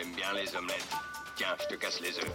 [0.00, 0.88] T'aimes bien les omelettes
[1.36, 2.32] Tiens, je te casse les œufs.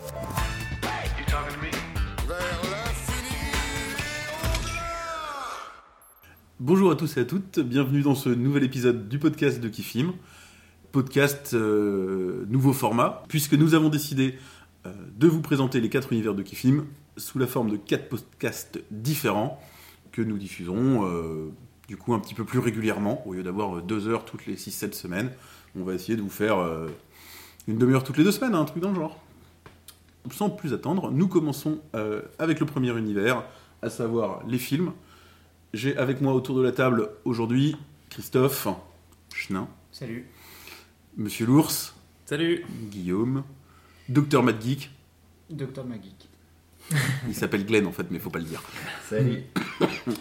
[6.59, 10.13] Bonjour à tous et à toutes, bienvenue dans ce nouvel épisode du podcast de Kifim.
[10.91, 14.35] Podcast euh, nouveau format, puisque nous avons décidé
[14.85, 16.85] euh, de vous présenter les quatre univers de Kifim
[17.17, 19.59] sous la forme de quatre podcasts différents
[20.11, 21.49] que nous diffuserons euh,
[21.87, 24.93] du coup un petit peu plus régulièrement, au lieu d'avoir deux heures toutes les 6-7
[24.93, 25.31] semaines.
[25.75, 26.57] On va essayer de vous faire
[27.67, 29.21] une demi-heure toutes les deux semaines, hein, un truc dans le genre.
[30.31, 33.43] Sans plus attendre, nous commençons euh, avec le premier univers,
[33.81, 34.91] à savoir les films.
[35.73, 37.75] J'ai avec moi autour de la table aujourd'hui
[38.09, 38.67] Christophe,
[39.33, 40.25] Chenin, Salut.
[41.17, 42.65] Monsieur l'ours, Salut.
[42.89, 43.43] Guillaume,
[44.09, 44.91] Docteur Mad Geek.
[45.49, 46.29] Docteur Magic.
[47.27, 48.63] Il s'appelle Glenn en fait, mais faut pas le dire.
[49.07, 49.43] Salut.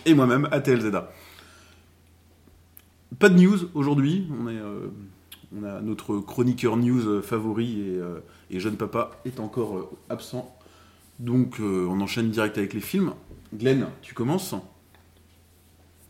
[0.07, 1.13] Et moi-même, ATLZA.
[3.19, 4.29] Pas de news aujourd'hui.
[4.39, 4.89] On, est, euh,
[5.57, 10.57] on a notre chroniqueur news favori et, euh, et jeune papa est encore euh, absent.
[11.21, 13.13] Donc euh, on enchaîne direct avec les films.
[13.53, 14.55] Glenn, tu commences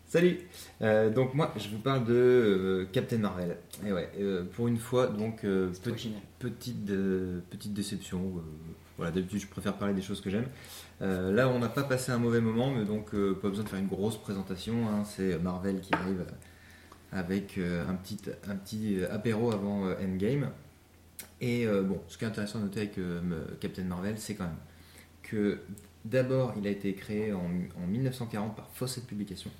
[0.06, 0.38] Salut.
[0.80, 3.56] Euh, donc moi, je vous parle de euh, Captain Marvel.
[3.84, 5.72] Et ouais, euh, pour une fois, donc euh,
[6.38, 8.20] petite euh, petite déception.
[8.20, 8.40] euh,
[8.96, 10.46] voilà, d'habitude, je préfère parler des choses que j'aime.
[11.02, 13.68] Euh, là, on n'a pas passé un mauvais moment, mais donc euh, pas besoin de
[13.68, 14.74] faire une grosse présentation.
[14.88, 15.02] hein.
[15.04, 16.32] C'est Marvel qui arrive euh,
[17.14, 20.50] avec euh, un petit un petit euh, apéro avant euh, Endgame.
[21.40, 22.98] Et bon, ce qui est intéressant à noter avec
[23.60, 24.56] Captain Marvel, c'est quand même
[25.22, 25.60] que
[26.04, 27.50] d'abord, il a été créé en,
[27.82, 29.50] en 1940 par Fawcett Publications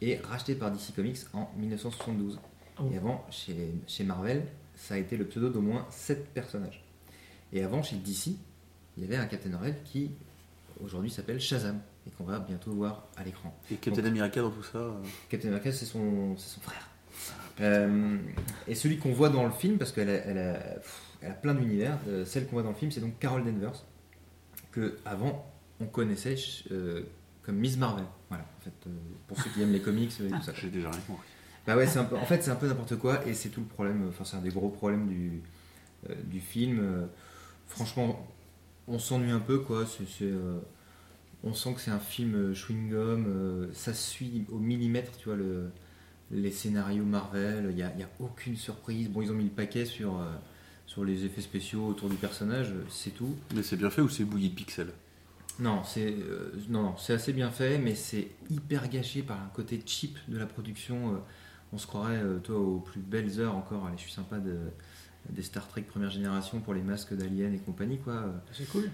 [0.00, 2.40] et racheté par DC Comics en 1972.
[2.78, 2.88] Oh.
[2.90, 6.82] Et avant, chez, chez Marvel, ça a été le pseudo d'au moins 7 personnages.
[7.52, 8.28] Et avant, chez DC,
[8.96, 10.12] il y avait un Captain Marvel qui
[10.82, 13.56] aujourd'hui s'appelle Shazam et qu'on va bientôt voir à l'écran.
[13.70, 14.92] Et Captain America dans tout ça euh,
[15.28, 16.88] Captain America, c'est son, son frère.
[17.60, 18.18] Euh,
[18.66, 21.34] et celui qu'on voit dans le film, parce qu'elle a, elle a, pff, elle a
[21.34, 23.84] plein d'univers, euh, celle qu'on voit dans le film, c'est donc Carol Danvers,
[24.72, 25.46] que avant
[25.80, 26.36] on connaissait
[27.42, 28.04] comme Miss Marvel.
[28.28, 28.90] Voilà, en fait,
[29.26, 30.52] pour ceux qui aiment les comics et tout ça.
[30.54, 31.26] J'ai déjà rien compris.
[31.66, 33.60] Bah ouais, c'est un peu, en fait, c'est un peu n'importe quoi, et c'est tout
[33.60, 35.42] le problème, enfin, c'est un des gros problèmes du,
[36.24, 37.08] du film.
[37.68, 38.26] Franchement,
[38.88, 39.84] on s'ennuie un peu, quoi.
[39.86, 40.32] C'est,
[41.44, 45.36] on sent que c'est un film euh, chewing-gum, euh, ça suit au millimètre, tu vois,
[45.36, 45.70] le,
[46.30, 49.08] les scénarios Marvel, il n'y a, il y a aucune surprise.
[49.08, 50.24] Bon, ils ont mis le paquet sur, euh,
[50.86, 53.34] sur les effets spéciaux autour du personnage, c'est tout.
[53.54, 54.92] Mais c'est bien fait ou c'est bouilli de pixels?
[55.58, 59.50] Non, c'est euh, non, non, c'est assez bien fait, mais c'est hyper gâché par un
[59.54, 61.14] côté cheap de la production.
[61.14, 61.18] euh,
[61.74, 63.86] on se croirait, euh, toi, aux plus belles heures encore.
[63.86, 64.58] Allez, je suis sympa de,
[65.28, 68.26] des Star Trek première génération pour les masques d'Alien et compagnie, quoi.
[68.52, 68.90] C'est cool.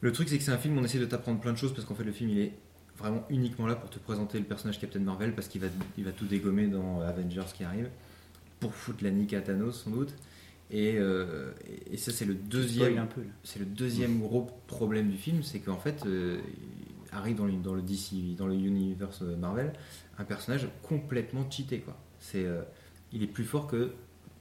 [0.00, 1.84] Le truc, c'est que c'est un film, on essaie de t'apprendre plein de choses parce
[1.86, 2.52] qu'en fait, le film, il est
[2.98, 5.68] vraiment uniquement là pour te présenter le personnage Captain Marvel parce qu'il va,
[5.98, 7.88] il va tout dégommer dans Avengers qui arrive
[8.60, 10.14] pour foutre la nique à Thanos, sans doute.
[10.70, 11.52] Et, euh,
[11.90, 12.94] et- ça, c'est le deuxième
[13.44, 16.38] c'est le deuxième gros problème du film, c'est qu'en fait, euh,
[17.12, 19.72] arrive dans le, dans le DC, dans le universe Marvel,
[20.18, 21.96] un personnage complètement cheaté quoi.
[22.20, 22.62] C'est, euh,
[23.12, 23.92] il est plus fort que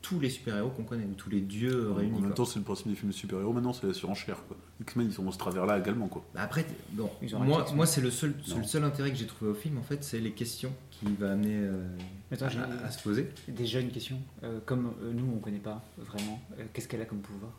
[0.01, 2.13] tous les super-héros qu'on connaît, ou tous les dieux En réunis.
[2.13, 2.35] même quoi.
[2.35, 3.53] temps, c'est le principe des films de super-héros.
[3.53, 4.37] Maintenant, c'est la surenchère.
[4.47, 4.57] quoi.
[4.81, 6.07] X-Men, ils sont dans ce travers-là également.
[6.07, 6.23] Quoi.
[6.33, 9.53] Bah après, bon, moi, moi c'est le seul, le seul intérêt que j'ai trouvé au
[9.55, 11.83] film en fait, c'est les questions qu'il va amener euh,
[12.31, 13.29] Attends, à, à se poser.
[13.47, 14.17] déjà une question.
[14.43, 17.51] Euh, comme euh, nous, on connaît pas vraiment, euh, qu'est-ce qu'elle a comme pouvoir?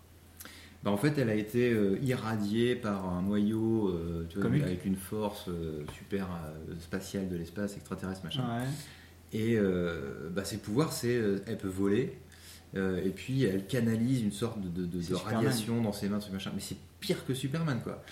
[0.82, 4.84] Bah, en fait, elle a été euh, irradiée par un noyau euh, tu vois, avec
[4.84, 8.42] une force euh, super euh, spatiale de l'espace, extraterrestre, machin.
[8.58, 8.66] Ouais.
[9.32, 12.18] Et euh, bah, ses pouvoirs, c'est euh, elle peut voler,
[12.74, 16.50] et puis elle canalise une sorte de, de- radiation dans ses mains, truc machin.
[16.54, 18.02] Mais c'est pire que Superman, quoi.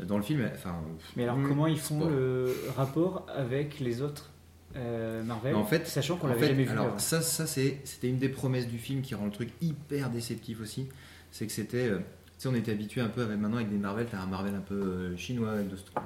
[0.00, 0.76] Euh, Dans le film, enfin.
[1.16, 4.30] Mais alors, hmm, comment ils font le rapport avec les autres
[4.76, 6.98] euh, Marvel en fait- Sachant qu'on l'avait jamais vu alors avant.
[6.98, 10.60] ça, ça c'est, c'était une des promesses du film qui rend le truc hyper déceptif
[10.60, 10.88] aussi.
[11.30, 12.02] C'est que c'était, euh, tu
[12.38, 14.60] sais, on était habitué un peu avec maintenant avec des Marvel, t'as un Marvel un
[14.60, 15.54] peu euh, chinois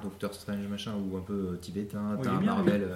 [0.03, 2.95] Doctor Strange machin ou un peu euh, tibétain, Oui, t'as est un bien, Marvel, euh,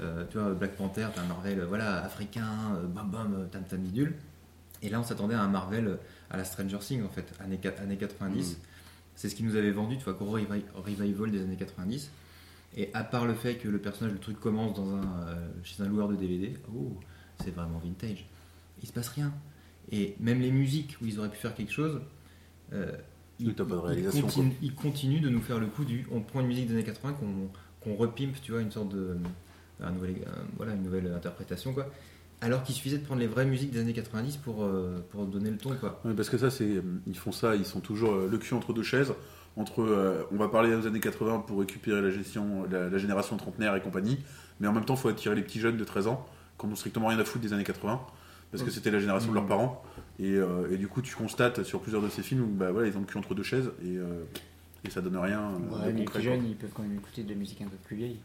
[0.00, 3.44] euh, tu vois Black Panther, t'as un Marvel euh, voilà africain, euh, bam bam, euh,
[3.50, 4.14] tam tam bidule.
[4.82, 5.96] Et là, on s'attendait à un Marvel euh,
[6.30, 8.52] à la Stranger Things en fait, années, années 90.
[8.52, 8.56] Mm.
[9.14, 12.10] C'est ce qui nous avait vendu, tu vois, gros revi- revival des années 90.
[12.76, 15.82] Et à part le fait que le personnage, le truc commence dans un, euh, chez
[15.82, 16.96] un loueur de DVD, oh,
[17.44, 18.24] c'est vraiment vintage.
[18.82, 19.32] Il se passe rien.
[19.90, 22.00] Et même les musiques où ils auraient pu faire quelque chose,
[22.72, 22.90] euh,
[23.64, 26.06] pas de ils, continuent, ils continuent de nous faire le coup du.
[26.10, 27.50] On prend une musique des années 80 qu'on
[27.80, 29.16] qu'on repimpe, tu vois, une sorte de.
[29.82, 31.88] un nouvel- un- voilà, une nouvelle interprétation, quoi.
[32.42, 35.50] Alors qu'il suffisait de prendre les vraies musiques des années 90 pour, euh, pour donner
[35.50, 36.00] le ton, quoi.
[36.04, 38.72] Ouais, parce que ça, c'est, ils font ça, ils sont toujours euh, le cul entre
[38.72, 39.14] deux chaises.
[39.56, 43.36] Entre, euh, on va parler des années 80 pour récupérer la, gestion, la, la génération
[43.36, 44.18] trentenaire et compagnie,
[44.60, 46.26] mais en même temps, il faut attirer les petits jeunes de 13 ans
[46.58, 48.00] qui n'ont strictement rien à foutre des années 80,
[48.50, 49.48] parce que c'était la génération de leurs Mhm.
[49.48, 49.82] parents.
[50.18, 52.88] Et, euh, et du coup, tu constates sur plusieurs de ces films où bah, voilà,
[52.88, 54.24] ils ont le cul entre deux chaises et, euh,
[54.84, 56.20] et ça donne rien euh, Ouais, les quoi.
[56.20, 58.20] jeunes, ils peuvent quand même écouter de la musique un peu plus vieille.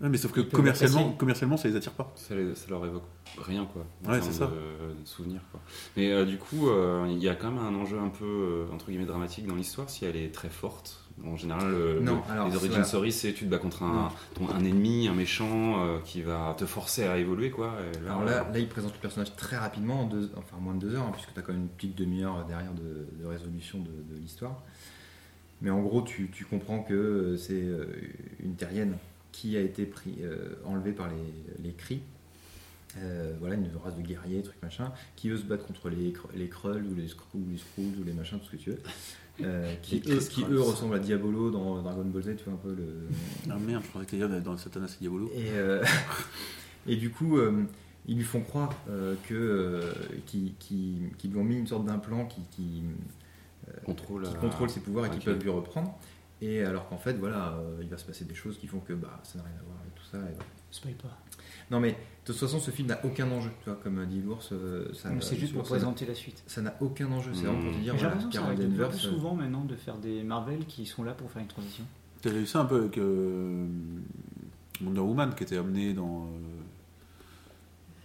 [0.00, 2.10] Ouais, mais sauf que commercialement, commercialement, ça les attire pas.
[2.16, 3.04] Ça, les- ça leur évoque
[3.38, 3.84] rien, quoi.
[4.06, 4.46] en Ouais, c'est ça.
[4.46, 5.60] De, de souvenirs, quoi.
[5.96, 8.64] Mais euh, du coup, euh, il y a quand même un enjeu un peu, euh,
[8.72, 11.04] entre guillemets, dramatique dans l'histoire, si elle est très forte.
[11.22, 14.10] En général, le- Non, le- alors, les origin stories, c'est tu te bats contre un,
[14.34, 17.74] ton- un ennemi, un méchant, euh, qui va te forcer à évoluer, quoi.
[18.02, 20.78] Et Alors là, là, il présente le personnage très rapidement, en deux, enfin moins de
[20.80, 23.80] deux heures, hein, puisque tu as quand même une petite demi-heure derrière de, de résolution
[23.80, 24.62] de, de l'histoire.
[25.60, 27.66] Mais en gros, tu, tu comprends que c'est
[28.42, 28.96] une terrienne
[29.32, 32.02] qui a été pris, euh, enlevée par les, les cris.
[32.98, 36.48] Euh, voilà, une race de guerriers, truc machin, qui veut se battre contre les, les
[36.48, 38.78] Krulls ou les Skrulls ou les Skrulls ou les machins, tout ce que tu veux.
[39.42, 42.56] Euh, qui, eux, qui eux ressemblent à Diabolo dans Dragon Ball Z, tu vois un
[42.56, 43.06] peu le,
[43.48, 45.30] Ah merde, je pensais que t'allais dans Satanas et Diabolo.
[45.34, 45.84] et, euh,
[46.86, 47.38] et du coup,
[48.06, 48.74] ils lui font croire
[49.28, 49.82] que
[50.26, 52.82] qu'ils qu'ils lui ont mis une sorte d'implant qui, qui,
[53.84, 55.96] contrôle, qui contrôle ses pouvoirs et qui peuvent lui reprendre.
[56.42, 58.92] Et alors qu'en fait, voilà, euh, il va se passer des choses qui font que
[58.94, 60.18] bah, ça n'a rien à voir avec tout ça.
[60.18, 60.44] et voilà.
[60.70, 61.18] Spoil pas.
[61.70, 64.50] Non, mais de toute façon, ce film n'a aucun enjeu, tu vois, comme dit l'ours.
[64.52, 66.42] euh, ça- Donc, C'est juste pour présenter la suite.
[66.46, 68.44] Ça n'a aucun enjeu, c'est vraiment pour te dire, Mais J'ai voilà, l'impression que ça
[68.44, 71.48] arrive plus euh, souvent maintenant de faire des Marvel qui sont là pour faire une
[71.48, 71.84] transition.
[72.22, 73.66] T'avais eu ça un peu avec euh,
[74.82, 76.28] Wonder Woman qui était amené dans, euh,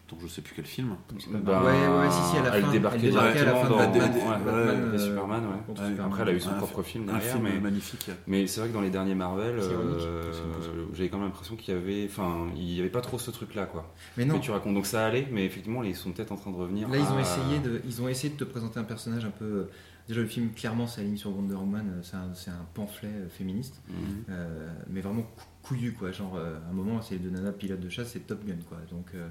[0.09, 0.95] dans je sais plus quel film.
[1.43, 3.61] Bah, Ouais, ouais, si, si, à la elle fin, débarquait elle débarquait à la directement
[3.61, 5.49] fin de dans Batman, ouais, Batman euh, Superman, ouais.
[5.65, 6.11] contre Ouais, Superman.
[6.11, 8.11] Après, elle a eu son Un propre fi- film Un derrière, film mais, magnifique.
[8.27, 10.21] mais c'est vrai que dans les derniers Marvel, euh,
[10.93, 13.65] j'avais quand même l'impression qu'il y avait, enfin, il y avait pas trop ce truc-là,
[13.65, 13.93] quoi.
[14.17, 16.51] Mais non, Mais tu racontes, donc ça allait, mais effectivement, ils sont peut-être en train
[16.51, 16.87] de revenir.
[16.89, 19.45] Là, ils ont, essayé de, ils ont essayé de te présenter un personnage un peu.
[19.45, 19.69] euh,
[20.07, 23.81] Déjà, le film clairement s'aligne sur Wonder Woman, euh, c'est un, c'est un pamphlet féministe,
[23.89, 23.95] Mhm.
[24.29, 26.11] euh, mais vraiment cou- couillu quoi.
[26.11, 28.77] Genre, à un moment, c'est deux nanas pilotes de chasse, c'est Top Gun quoi.
[28.91, 29.27] Donc, euh,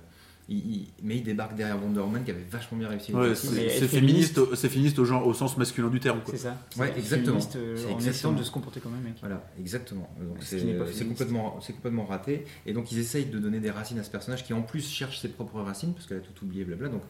[0.49, 3.13] il- il- mais il débarque derrière Wonder Woman qui avait vachement bien réussi.
[3.15, 6.21] Ouais, c'est être féministe, au- c'est féministe au, genre, au sens masculin du terme.
[6.23, 6.35] Quoi.
[6.35, 6.57] C'est ça.
[6.77, 7.27] Ouais, C'est exactement.
[7.41, 9.15] féministe, euh, C'est En essayant de se comporter comme un mec.
[9.21, 10.09] Voilà, exactement.
[10.21, 11.09] Donc Ce c'est féministe.
[11.09, 12.45] complètement, c'est complètement raté.
[12.67, 15.19] Et donc ils essayent de donner des racines à ce personnage qui en plus cherche
[15.21, 16.89] ses propres racines parce qu'elle a tout oublié, blabla.
[16.89, 17.03] Donc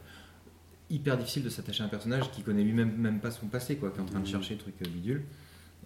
[0.91, 3.91] hyper difficile de s'attacher à un personnage qui connaît lui-même même pas son passé, quoi,
[3.91, 4.31] qui est en train de Mhm.
[4.31, 5.25] chercher le truc euh, bidule.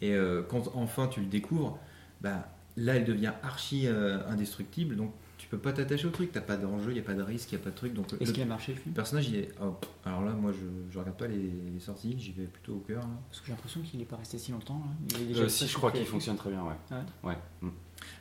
[0.01, 1.79] Et euh, quand enfin tu le découvres,
[2.21, 4.97] bah, là elle devient archi euh, indestructible.
[4.97, 6.31] Donc tu peux pas t'attacher au truc.
[6.33, 7.95] T'as pas d'enjeu, il y a pas de risque, il y a pas de truc.
[7.95, 8.93] Donc Est-ce qu'il a marché le film?
[8.93, 9.49] le personnage il est.
[9.63, 9.75] oh,
[10.05, 11.37] alors là moi je, je regarde pas les,
[11.73, 13.01] les sorties, j'y vais plutôt au cœur.
[13.03, 13.09] là.
[13.29, 14.83] Parce que j'ai l'impression qu'il n'est pas resté si longtemps.
[14.85, 15.17] Là.
[15.19, 16.75] Il est déjà Euh, si, je crois qu'il fonctionne très bien, ouais.
[16.91, 17.31] Ouais?
[17.31, 17.39] Ouais.
[17.63, 17.69] Mm.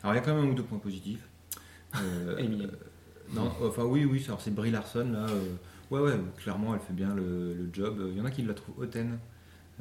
[0.04, 1.28] Alors il y a quand même un ou deux points positifs.
[2.02, 2.68] Euh,
[3.34, 5.26] non, enfin oui, oui, alors c'est Brie Larson là.
[5.30, 5.56] euh,
[5.92, 8.02] ouais, ouais, clairement elle fait bien le, le job.
[8.12, 9.20] Il y en a qui la trouvent hautaine.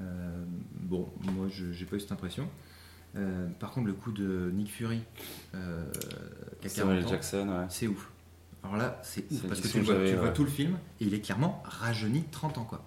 [0.00, 0.44] Euh,
[0.80, 2.48] bon, moi je j'ai pas eu cette impression.
[3.16, 5.00] Euh, par contre, le coup de Nick Fury,
[5.54, 5.84] euh,
[6.60, 7.66] qui a 40 Samuel ans, Jackson, ouais.
[7.68, 8.10] c'est ouf.
[8.62, 11.14] Alors là, c'est ouf parce que tu, vois, tu vois tout le film et il
[11.14, 12.84] est clairement rajeuni de 30 ans quoi.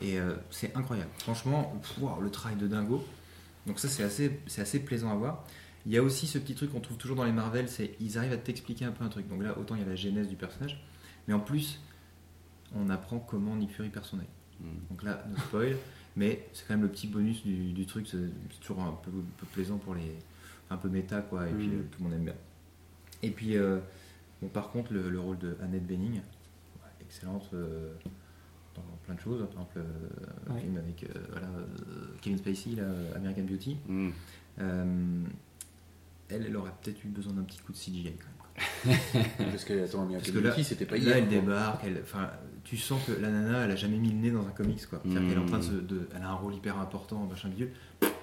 [0.00, 1.10] Et euh, c'est incroyable.
[1.18, 3.04] Franchement, wow, le travail de dingo.
[3.66, 5.44] Donc ça c'est assez, c'est assez plaisant à voir.
[5.86, 8.18] Il y a aussi ce petit truc qu'on trouve toujours dans les Marvel, c'est ils
[8.18, 9.28] arrivent à t'expliquer un peu un truc.
[9.28, 10.82] Donc là, autant il y a la genèse du personnage,
[11.28, 11.80] mais en plus,
[12.74, 14.26] on apprend comment Nick Fury perd son œil.
[14.60, 14.66] Mm.
[14.90, 15.76] Donc là, no spoil,
[16.16, 19.36] mais c'est quand même le petit bonus du, du truc, c'est toujours un peu, un
[19.38, 20.12] peu plaisant pour les.
[20.70, 21.72] un peu méta quoi, et puis Mm.
[21.78, 22.34] euh, tout le monde aime bien.
[23.22, 23.78] Et puis, euh,
[24.42, 26.20] bon, par contre, le, le rôle de Annette Bening,
[27.00, 27.92] excellente euh,
[28.74, 30.60] dans plein de choses, par exemple, euh, un Ouais.
[30.60, 32.84] film avec euh, voilà, euh, Kevin Spacey, là,
[33.16, 33.76] American Beauty.
[33.86, 34.08] Mm.
[34.60, 35.22] Euh,
[36.28, 38.98] elle, elle aurait peut-être eu besoin d'un petit coup de CGI quand même.
[39.50, 41.16] Parce que, attends, Parce que là, c'était pas là, hier.
[41.16, 41.40] elle quoi.
[41.40, 42.30] débarque, elle, enfin,
[42.64, 45.00] tu sens que la nana, elle a jamais mis le nez dans un comics, quoi.
[45.04, 45.28] C'est-à-dire Mm.
[45.28, 47.70] qu'elle est en train de, se- de- elle a un rôle hyper important, machin bidule.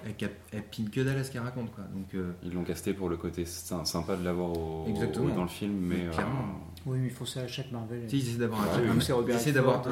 [0.04, 1.84] Elle, elle pine que dalle à ce qu'elle raconte, quoi.
[1.94, 5.26] Donc, euh, Ils l'ont casté pour le côté sy- sympa de l'avoir au, Exactement.
[5.26, 6.08] au- dans le film, mais.
[6.12, 6.60] Clairement.
[6.84, 8.10] Oui, mais il faut ça à chaque Marvel.
[8.10, 8.96] sais, ils essaient d'avoir Ouais, un, un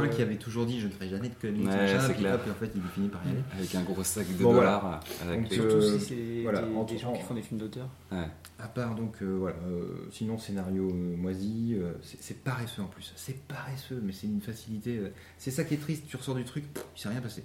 [0.06, 2.50] euh, qui avait toujours dit je ne ferai jamais de Ouais, machin, c'est puis et
[2.50, 3.38] en fait, il finit par y aller.
[3.56, 4.76] Avec un gros sac de Bon, voilà.
[4.78, 5.00] dollars.
[5.22, 7.60] Avec Donc, les- Surtout euh, si c'est voilà, des, des gens qui font des films
[7.60, 7.88] d'auteur.
[8.10, 8.26] Ouais.
[8.58, 13.12] À part donc, euh, voilà, euh, sinon scénario euh, moisi, euh, c'est paresseux en plus.
[13.14, 14.98] C'est paresseux, mais c'est une facilité.
[14.98, 17.44] euh, c'est ça qui est triste, tu ressors du truc, pff, il s'est rien passé.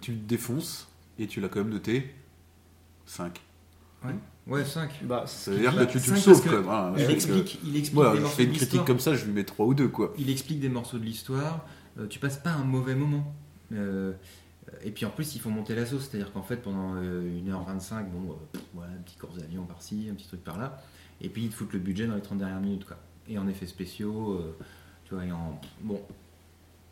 [0.00, 0.88] Tu le défonces
[1.20, 2.12] et tu l'as quand même noté
[3.06, 3.40] 5.
[4.46, 5.04] Ouais, 5.
[5.04, 6.68] Bah, Ça veut dire que tu, tu le sauves quand même.
[6.68, 8.84] hein, Il que- explique, il explique Moi, des je fais une critique l'histoire.
[8.86, 10.12] comme ça, je lui mets 3 ou 2 quoi.
[10.18, 11.64] Il explique des morceaux de l'histoire.
[11.98, 13.34] euh, tu passes pas un mauvais moment.
[13.72, 14.12] Euh,
[14.82, 16.08] et puis en plus, ils font monter la sauce.
[16.08, 20.08] C'est-à-dire qu'en fait, pendant euh, 1h25, bon, euh, pff, voilà, un petit course d'avion par-ci,
[20.10, 20.82] un petit truc par-là.
[21.20, 22.86] Et puis ils te foutent le budget dans les 30 dernières minutes.
[22.86, 22.96] Quoi.
[23.28, 24.56] Et en effets spéciaux, euh,
[25.04, 25.60] tu vois, et en.
[25.82, 26.00] Bon.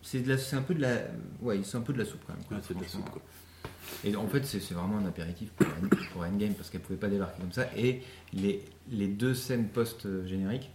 [0.03, 0.23] C'est
[0.55, 0.95] un peu de la.
[1.41, 2.45] Ouais, c'est un peu de la soupe quand même.
[2.45, 3.23] quoi, Ouais, c'est de la soupe, quoi.
[4.05, 5.67] Et en fait, c'est vraiment un apéritif pour,
[6.13, 7.67] pour Endgame parce qu'elle pouvait pas débarquer comme ça.
[7.77, 8.03] Et
[8.33, 10.71] les, les deux scènes post-génériques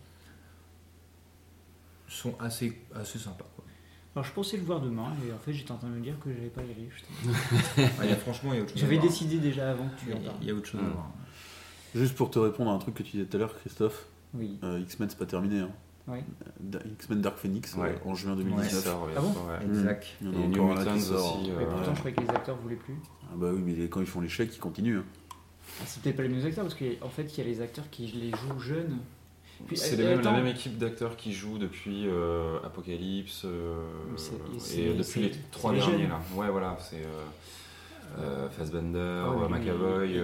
[2.07, 3.47] sont assez, assez sympas.
[3.55, 3.65] Quoi.
[4.15, 6.13] Alors je pensais le voir demain et en fait j'étais en train de me dire
[6.19, 6.89] que j'allais pas y aller.
[7.99, 8.83] Ah, y a, franchement, il y a autre chose.
[8.83, 10.35] à J'avais décidé déjà avant que tu en parles.
[10.41, 11.09] il y a autre chose à voir.
[11.95, 14.05] Juste pour te répondre à un truc que tu disais tout à l'heure, Christophe,
[14.35, 14.59] Oui.
[14.63, 15.59] euh, X-Men c'est pas terminé.
[15.61, 15.71] Hein.
[16.07, 16.23] Ouais.
[16.59, 17.89] Da- X-Men Dark Phoenix Ouais.
[18.05, 18.83] euh, en juin Il 2019.
[18.83, 19.65] sort, Ah bon ouais.
[19.65, 20.05] Exact.
[20.21, 20.83] A Et New Mutants.
[20.83, 20.99] Mais
[21.61, 22.95] euh, pourtant je croyais que les acteurs voulaient plus.
[23.23, 24.97] Ah bah oui, mais quand ils font l'échec, ils continuent.
[24.99, 25.05] hein.
[25.79, 27.89] Ah, c'est peut-être pas les mêmes acteurs parce qu'en fait il y a les acteurs
[27.89, 28.97] qui les jouent jeunes.
[29.67, 33.75] Puis, C'est euh, les la même équipe d'acteurs qui jouent depuis euh, Apocalypse euh,
[34.13, 36.09] et c'est- et depuis c'est- les trois les derniers jeunes.
[36.09, 36.19] là.
[36.35, 40.17] Ouais, voilà, c'est euh, euh, Fassbender, lui, McAvoy,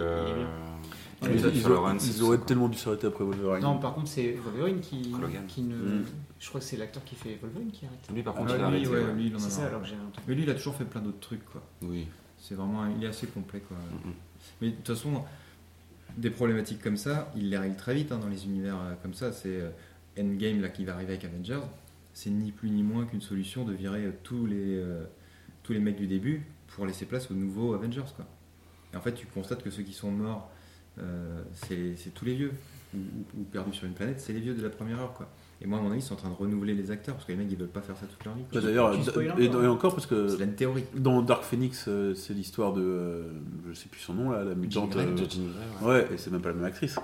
[1.22, 3.62] Ils, auraient, ils tellement dû s'arrêter après Wolverine.
[3.62, 5.76] Non, par contre c'est Wolverine qui, ne.
[5.76, 6.06] Mm.
[6.40, 8.00] Je crois que c'est l'acteur qui fait Wolverine qui arrête.
[8.14, 8.88] Lui par Ah, contre, il a lui, arrêté.
[8.90, 10.24] ouais, lui, il en a C'est ça alors que j'ai un truc.
[10.28, 11.62] Mais lui, il a toujours fait plein d'autres trucs, quoi.
[11.82, 12.08] Oui.
[12.38, 13.76] C'est vraiment, il est assez complet, quoi.
[14.62, 15.24] Mais de toute façon,
[16.16, 19.14] des problématiques comme ça, il les règle très vite hein, dans les univers euh, comme
[19.14, 19.34] ça.
[19.34, 19.70] C'est euh,
[20.18, 21.60] Endgame là qui va arriver avec Avengers.
[22.14, 24.82] C'est ni plus ni moins qu'une solution de virer euh, tous les
[25.64, 28.26] tous les mecs du début pour laisser place aux nouveaux Avengers, quoi.
[28.94, 30.50] Et en fait, tu constates que ceux qui sont morts,
[31.54, 32.52] c'est c'est tous les vieux
[32.94, 35.28] ou, ou- ou perdus sur une planète, c'est les vieux de la première heure, quoi.
[35.62, 37.34] Et moi, à mon avis, ils sont en train de renouveler les acteurs parce que
[37.34, 38.44] les mecs, ils veulent pas faire ça toute leur vie.
[38.54, 39.64] Bah, D'ailleurs, spoil et, encore.
[39.64, 40.86] et encore parce que C'est la théorie.
[40.96, 42.82] dans Dark Phoenix, euh, c'est l'histoire de.
[42.82, 43.24] euh,
[43.70, 44.96] je sais plus son nom là, la mutante.
[44.96, 45.88] Euh, De Jean Grey, ouais.
[45.88, 46.98] Ouais, et c'est même pas la même actrice.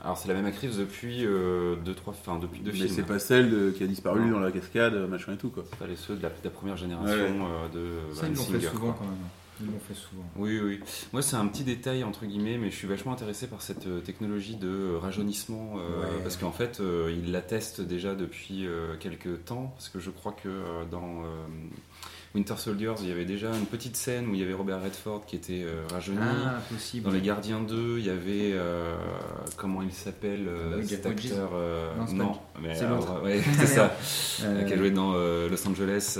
[0.00, 2.88] Alors c'est la même actrice depuis euh, deux trois, enfin depuis deux Mais films.
[2.88, 4.32] c'est pas celle de- qui a disparu Non.
[4.32, 5.64] dans la cascade, machin et tout quoi.
[5.70, 7.46] C'est pas les ceux de la, de la première génération Ouais.
[7.74, 8.96] euh, de Ça, ils l'ont fait souvent quoi.
[8.98, 9.14] quand même.
[9.60, 10.24] Ils l'ont fait souvent.
[10.36, 10.80] Oui, oui.
[11.12, 14.00] Moi, c'est un petit détail, entre guillemets, mais je suis vachement intéressé par cette euh,
[14.00, 16.22] technologie de euh, rajeunissement, euh, Ouais.
[16.22, 20.10] parce qu'en fait, euh, ils la testent déjà depuis euh, quelques temps, parce que je
[20.10, 21.22] crois que dans
[22.34, 25.26] Winter Soldiers, il y avait déjà une petite scène où il y avait Robert Redford
[25.26, 26.16] qui était euh, rajeuni.
[26.20, 27.04] Ah, possible.
[27.04, 28.52] Dans Les Gardiens 2, il y avait.
[28.54, 28.94] euh,
[29.58, 32.74] comment il s'appelle euh, Bah, cet acteur euh, Non, mais.
[32.74, 33.22] c'est l'autre.
[33.22, 33.94] ouais, c'est ça.
[34.66, 36.18] Qui a joué dans Los Angeles,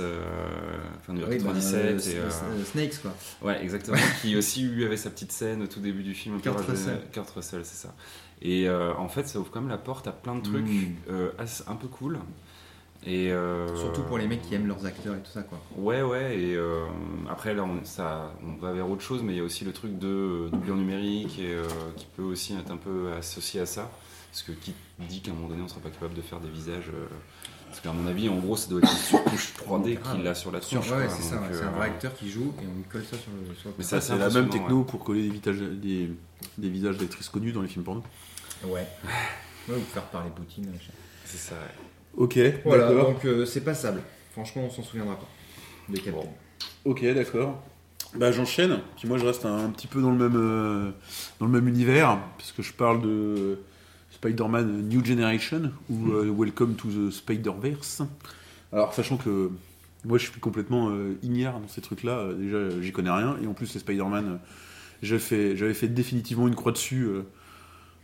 [1.01, 1.83] fin de oui, bah, 97.
[1.83, 3.13] euh, et, euh, euh, Snakes, quoi.
[3.41, 3.97] Ouais, exactement.
[4.21, 6.39] qui aussi lui avait sa petite scène au tout début du film.
[6.41, 6.59] Kurt.
[6.59, 6.99] Russell.
[7.11, 7.93] Kurt Russell, c'est ça.
[8.41, 10.93] Et euh, en fait, ça ouvre quand même la porte à plein de trucs Mm.
[11.09, 12.19] euh, assez- un peu cool.
[13.05, 15.59] Et euh, Surtout pour les mecs qui aiment leurs acteurs et tout ça, quoi.
[15.75, 16.39] Ouais, ouais.
[16.39, 16.85] Et euh,
[17.29, 19.73] après, là, on, ça, on va vers autre chose, mais il y a aussi le
[19.73, 21.63] truc de doublure numérique et, euh,
[21.97, 23.89] qui peut aussi être un peu associé à ça.
[24.31, 26.49] Parce que qui dit qu'à un moment donné, on sera pas capable de faire des
[26.49, 26.89] visages.
[26.93, 27.07] euh,
[27.67, 30.15] parce qu'à mon avis, en gros, ça doit être une surcouche 3D Grave.
[30.17, 30.89] qu'il a sur la tronche.
[30.91, 33.31] ouais, c'est ça, c'est un vrai acteur qui joue et on lui colle ça sur
[33.31, 33.53] le.
[33.55, 36.09] Sur le Mais Ça, c'est la même techno pour coller des, visages, des,
[36.57, 38.03] des visages d'actrices connues dans les films porno.
[38.63, 38.87] Ouais.
[39.67, 40.71] Ouais, ou faire parler Poutine.
[41.25, 41.83] C'est ça, ouais.
[42.15, 44.01] Ok, Voilà, donc euh, c'est passable.
[44.31, 45.27] Franchement, on s'en souviendra pas.
[45.89, 46.29] De Captain.
[46.85, 47.61] Ok, d'accord.
[48.15, 48.79] Bah j'enchaîne.
[48.95, 50.91] Puis moi je reste un, un petit peu dans le même euh,
[51.39, 53.57] dans le même univers puisque je parle de
[54.11, 58.03] Spider-Man New Generation ou euh, Welcome to the Spider-Verse.
[58.71, 59.49] Alors sachant que
[60.05, 60.91] moi je suis complètement
[61.23, 62.33] ignare dans ces trucs-là.
[62.37, 64.39] Déjà j'y connais rien et en plus les Spider-Man,
[65.01, 67.07] j'avais fait j'avais fait définitivement une croix dessus.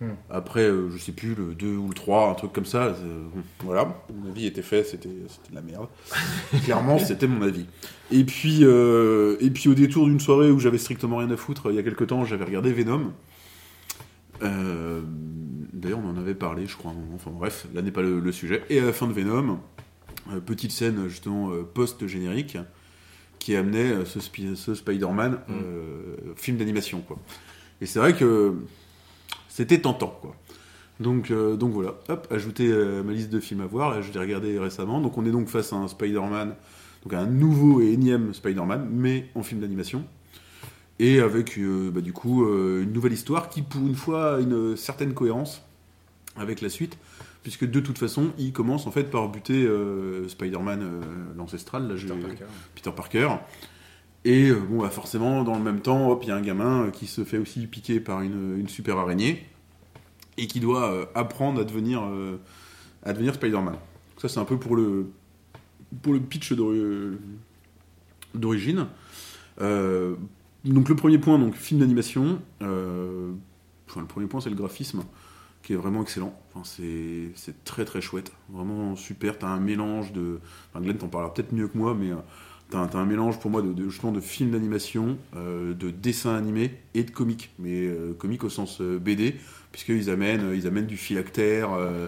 [0.02, 0.12] Hmm.
[0.30, 2.84] Après, euh, je sais plus, le 2 ou le 3, un truc comme ça.
[2.86, 3.24] euh,
[3.64, 5.88] voilà, mon avis était fait, c'était de la merde.
[6.64, 7.66] Clairement, c'était mon avis.
[8.12, 11.70] Et puis, euh, et puis au détour d'une soirée où j'avais strictement rien à foutre,
[11.70, 13.12] il y a quelques temps, j'avais regardé Venom.
[14.42, 15.02] Euh,
[15.74, 16.92] D'ailleurs, on en avait parlé, je crois.
[16.92, 17.16] à un moment.
[17.16, 18.64] Enfin bref, là n'est pas le, le sujet.
[18.70, 19.60] Et à la fin de Venom,
[20.46, 22.58] petite scène justement post-générique
[23.38, 27.18] qui amenait ce, Spi- ce Spider-Man euh, film d'animation, quoi.
[27.80, 28.56] Et c'est vrai que
[29.60, 30.34] c'était tentant, quoi.
[31.02, 34.10] Donc, euh, donc voilà, hop, ajouter euh, ma liste de films à voir, là, je
[34.10, 35.02] l'ai regardé récemment.
[35.02, 36.56] Donc on est donc face à un Spider-Man,
[37.04, 40.06] donc un nouveau et énième Spider-Man, mais en film d'animation.
[40.98, 44.78] Et avec euh, bah, du coup une nouvelle histoire qui pour une fois a une
[44.78, 45.62] certaine cohérence
[46.38, 46.98] avec la suite,
[47.44, 49.68] puisque de toute façon il commence en fait par buter
[50.30, 50.90] Spider-Man
[51.38, 51.96] l'ancestral, là,
[52.76, 53.28] Peter Parker.
[54.26, 56.86] Et euh, bon, bah, forcément, dans le même temps, hop, il y a un gamin
[56.86, 59.46] euh, qui se fait aussi piquer par une, une super araignée
[60.38, 62.02] et qui doit euh, apprendre à devenir,
[63.06, 63.76] devenir Spider-Man.
[64.18, 65.12] Ça, c'est un peu pour le,
[66.02, 67.18] pour le pitch d'ori-
[68.34, 68.88] d'origine.
[69.60, 72.42] Donc, le premier point, donc, film d'animation.
[72.62, 75.04] enfin, le premier point, c'est le graphisme
[75.64, 76.34] qui est vraiment excellent.
[76.54, 79.38] Enfin, c'est très très chouette, vraiment super.
[79.38, 80.40] T'as un mélange de.
[80.70, 82.12] Enfin, Glenn t'en parlera peut-être mieux que moi, mais
[82.70, 86.72] t'as un, mélange pour moi de, de- justement de films d'animation, euh, de dessins animés
[86.94, 89.36] et de comiques, mais euh, comiques au sens euh, BD,
[89.72, 92.08] puisqu'ils amènent, euh, ils amènent du phylactère, euh,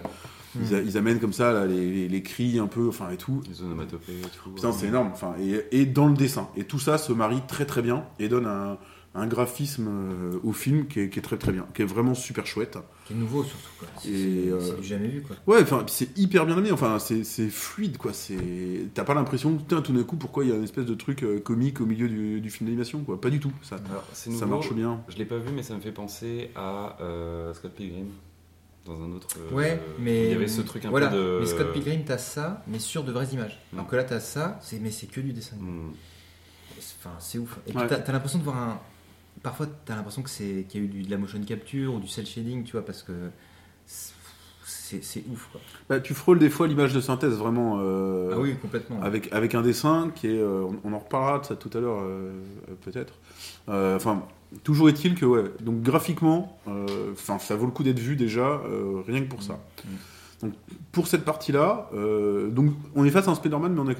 [0.60, 3.16] ils, a- ils amènent comme ça là, les, les- les cris un peu, enfin et
[3.16, 3.42] tout.
[3.48, 4.50] Les onomatopées et tout.
[4.50, 5.08] Putain, c'est énorme.
[5.12, 6.48] Enfin, et, et dans le dessin.
[6.56, 8.76] Et tout ça se marie très très bien et donne un,
[9.14, 12.14] un graphisme euh, au film qui est, qui est très très bien, qui est vraiment
[12.14, 12.78] super chouette.
[13.06, 13.88] Qui est nouveau surtout, quoi.
[14.00, 15.36] C'est Et, c'est- euh, du jamais vu, quoi.
[15.46, 18.14] Ouais, enfin, c'est hyper bien amené, enfin, c'est fluide, quoi.
[18.14, 18.38] c'est-
[18.94, 21.24] T'as pas l'impression, putain, tout d'un coup, pourquoi il y a une espèce de truc
[21.24, 23.20] euh, comique au milieu du, du film d'animation, quoi.
[23.20, 25.02] Pas du tout, ça, Alors, ça marche bien.
[25.10, 28.06] Je l'ai pas vu, mais ça me fait penser à euh, Scott Pilgrim
[28.86, 29.28] dans un autre.
[29.38, 30.24] euh, Ouais, mais.
[30.24, 31.08] il y avait ce truc un voilà.
[31.08, 31.38] peu de.
[31.40, 33.60] Mais Scott Pilgrim, t'as ça, mais sur de vraies images.
[33.72, 33.76] Mm.
[33.76, 35.56] Alors que là, t'as ça, c'est- mais c'est que du dessin.
[35.60, 35.90] Hmm.
[36.98, 37.58] Enfin, c'est ouf.
[37.66, 37.86] Et puis Ouais.
[37.88, 38.80] t'as t'as l'impression de voir un.
[39.42, 41.98] Parfois, t'as l'impression que c'est qu'il y a eu du- de la motion capture ou
[42.00, 43.12] du cel shading, tu vois, parce que
[43.86, 45.60] c'est c'est ouf, quoi.
[45.88, 47.78] Bah, tu frôles des fois l'image de synthèse, vraiment.
[47.80, 49.00] euh, ah oui, complètement.
[49.02, 50.38] avec, avec un dessin qui est.
[50.38, 52.30] euh, on, on en reparlera de ça tout à l'heure, euh,
[52.82, 53.14] peut-être.
[53.68, 54.24] Enfin,
[54.64, 55.44] toujours est-il que, ouais.
[55.60, 56.58] Donc, graphiquement,
[57.12, 58.60] enfin, ça vaut le coup d'être vu déjà,
[59.06, 59.54] rien que pour ça.
[59.84, 59.88] Mm.
[60.42, 60.54] Donc,
[60.90, 63.92] pour cette partie-là, euh, donc, on est face à un Spider-Man, mais on a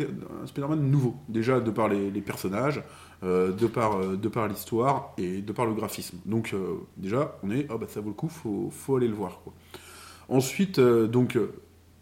[0.42, 1.14] un Spider-Man nouveau.
[1.28, 2.82] Déjà, de par les, personnages,
[3.22, 6.18] euh, de par, euh, de par l'histoire et de par le graphisme.
[6.26, 6.54] Donc,
[6.96, 7.66] déjà, on est.
[7.70, 9.40] Ah, bah, ça vaut le coup, faut, faut aller le voir.
[10.28, 11.38] Ensuite, donc.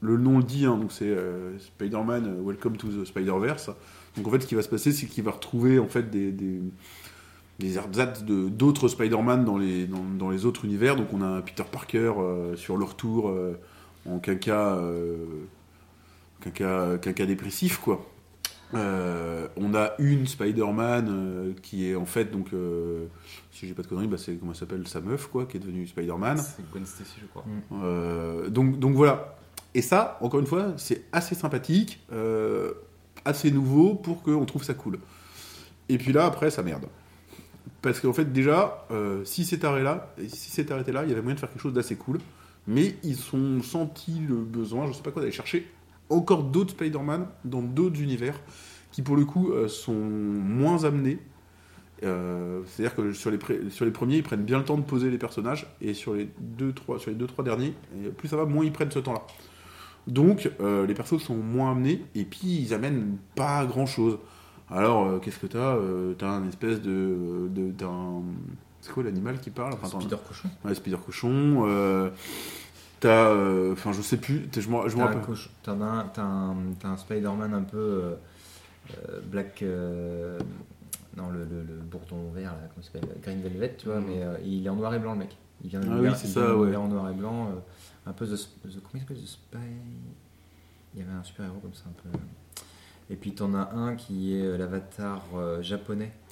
[0.03, 1.15] le nom le dit, hein, c'est
[1.59, 3.71] Spider-Man Welcome to the Spider-Verse.
[4.17, 6.33] Donc en fait, ce qui va se passer, c'est qu'il va retrouver en fait des,
[6.33, 6.61] des,
[7.59, 10.97] des de d'autres Spider-Man dans les, dans, les autres univers.
[10.97, 12.13] Donc on a Peter Parker
[12.57, 13.59] sur leur tour euh,
[14.07, 15.27] en euh,
[16.41, 18.07] quinca dépressif, quoi.
[18.73, 23.07] Euh, on a une Spider-Man euh, qui est en fait, donc, euh,
[23.51, 25.61] si j'ai pas de conneries, bah, c'est comment elle s'appelle sa meuf, quoi, qui est
[25.61, 26.39] devenue Spider-Man.
[26.39, 27.45] C'est Gwen Stacy, je crois.
[27.83, 29.37] Euh, donc, donc voilà.
[29.75, 32.73] Et ça, encore une fois, c'est assez sympathique, euh,
[33.25, 34.99] assez nouveau pour qu'on trouve ça cool.
[35.89, 36.87] Et puis là, après, ça merde.
[37.83, 41.09] Parce qu'en fait, déjà, euh, si c'est arrêté là, et si c'est arrêté là, il
[41.09, 42.19] y avait moyen de faire quelque chose d'assez cool.
[42.71, 45.67] Mais ils ont senti le besoin, je sais pas quoi, d'aller chercher
[46.09, 48.41] encore d'autres Spider-Man dans d'autres univers
[48.93, 51.19] qui, pour le coup, euh, sont moins amenés.
[52.05, 55.67] Euh, C'est-à-dire que sur les, premiers, ils prennent bien le temps de poser les personnages,
[55.81, 57.75] et sur les deux, trois, sur les deux, trois derniers,
[58.17, 59.23] plus ça va, moins ils prennent ce temps-là.
[60.07, 64.19] Donc, euh, les persos sont moins amenés, et puis ils amènent pas grand-chose.
[64.71, 65.77] Alors, qu'est-ce que t'as
[66.19, 67.49] T'as un espèce de...
[67.51, 67.73] de
[68.81, 70.49] c'est quoi l'animal qui parle Enfin, Spider cochon.
[70.65, 71.65] Ouais, Spider cochon.
[71.67, 72.11] euh,
[73.01, 73.29] t'as...
[73.29, 74.69] euh, Enfin, je sais plus, t'as- je
[76.19, 79.63] un, Spider-Man un peu euh, black.
[81.17, 84.07] non, le, le, le bourdon vert, là, comment s'appelle Green Velvet, tu vois, Mhm.
[84.07, 85.37] mais il est en noir et blanc, le mec.
[85.63, 86.75] Il vient de Ah oui, c'est ça, de ouais.
[86.77, 87.51] en noir et blanc,
[88.07, 89.59] un peu The, the- comment il s'appelle The Spy?
[90.95, 92.19] Il y avait un super-héros comme ça, un peu.
[93.11, 95.63] Et puis t'en as un qui est l'avatar euh,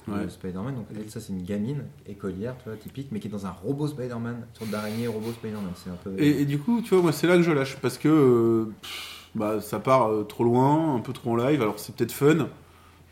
[0.07, 0.29] de Ouais.
[0.29, 0.75] Spider-Man.
[0.75, 3.51] Donc elle, ça c'est une gamine écolière, tu vois, typique, mais qui est dans un
[3.51, 5.71] robot Spider-Man, une sorte d'araignée robot Spider-Man.
[5.75, 6.13] C'est un peu.
[6.17, 8.71] Et, et du coup, tu vois, moi, c'est là que je lâche, parce que euh,
[8.81, 12.11] pff, bah, ça part euh, trop loin, un peu trop en live, alors c'est peut-être
[12.11, 12.47] fun,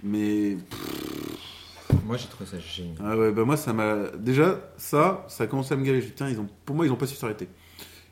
[0.04, 0.58] mais...
[2.06, 2.96] Moi j'ai trouvé ça génial.
[3.04, 4.08] Ah ouais, bah moi, ça m'a...
[4.18, 6.02] Déjà, ça, ça a commencé à me gaver.
[6.02, 6.48] Je dis, ils ont...
[6.66, 7.50] pour moi, ils ont pas su s'arrêter.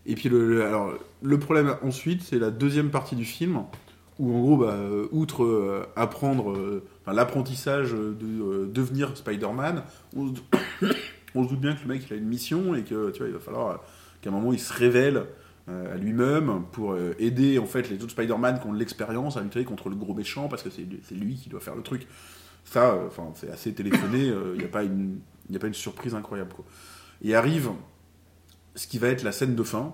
[0.06, 3.64] Et puis, le, le- alors, le problème ensuite, c'est la deuxième partie du film,
[4.20, 9.84] où en gros, bah, euh, outre euh, apprendre, euh, l'apprentissage de devenir Spider-Man,
[10.16, 13.28] on, se- doute bien que le mec, il a une mission, et que, tu vois,
[13.28, 13.82] il va falloir
[14.22, 15.26] qu'à un moment, il se révèle
[15.68, 19.64] à lui-même pour aider, en fait, les autres Spider-Man qui ont de l'expérience à lutter
[19.66, 22.08] contre le gros méchant, parce que c'est lui qui doit faire le truc.
[22.66, 22.98] Ça,
[23.34, 25.20] c'est assez téléphoné, il n'y a, pas une-
[25.54, 26.54] a pas une surprise incroyable.
[26.54, 26.66] Quoi.
[27.24, 27.72] Et arrive
[28.76, 29.94] ce qui va être la scène de fin,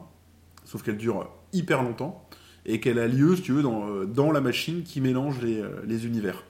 [0.65, 2.27] sauf qu'elle dure hyper longtemps,
[2.65, 5.69] et qu'elle a lieu, si tu veux, dans, euh, la machine qui mélange les, euh,
[5.85, 6.43] les univers.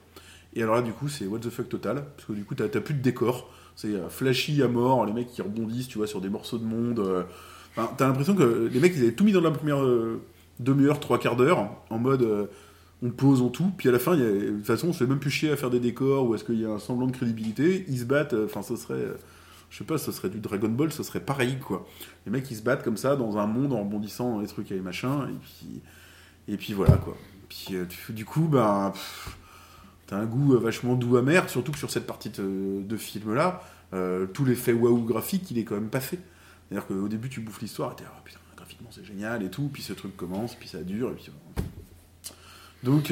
[0.54, 2.68] Et alors là, du coup, c'est what the fuck total, parce que du coup, t'as
[2.68, 6.20] plus de décor, c'est euh, flashy à mort, les mecs qui rebondissent, tu vois, sur
[6.20, 7.02] des morceaux de monde.
[7.74, 9.82] t'as l'impression que les mecs, ils avaient tout mis dans la première
[10.60, 12.48] demi-heure, trois quarts d'heure, en mode
[13.04, 15.18] on pose en tout, puis à la fin, de toute façon, on se fait même
[15.18, 17.84] plus chier à faire des décors ou est-ce qu'il y a un semblant de crédibilité.
[17.88, 19.08] Ils se battent, enfin, ce serait,
[19.72, 21.88] je sais pas, ce serait du Dragon Ball, ce serait pareil, quoi.
[22.26, 24.70] Les mecs, ils se battent comme ça dans un monde en rebondissant dans les trucs
[24.70, 25.80] et les machins, et puis,
[26.46, 27.16] et puis voilà, quoi.
[27.48, 28.92] Puis euh, du coup, ben,
[30.06, 33.62] t'as un goût euh, vachement doux amer, surtout que sur cette partie de, film-là,
[33.94, 36.18] euh, tout l'effet waouh graphique, il est quand même pas fait.
[36.68, 39.70] C'est-à-dire qu'au début, tu bouffes l'histoire, et t'es, ah putain, graphiquement c'est génial et tout,
[39.72, 41.32] puis ce truc commence, puis ça dure, et puis.
[42.82, 43.10] Donc,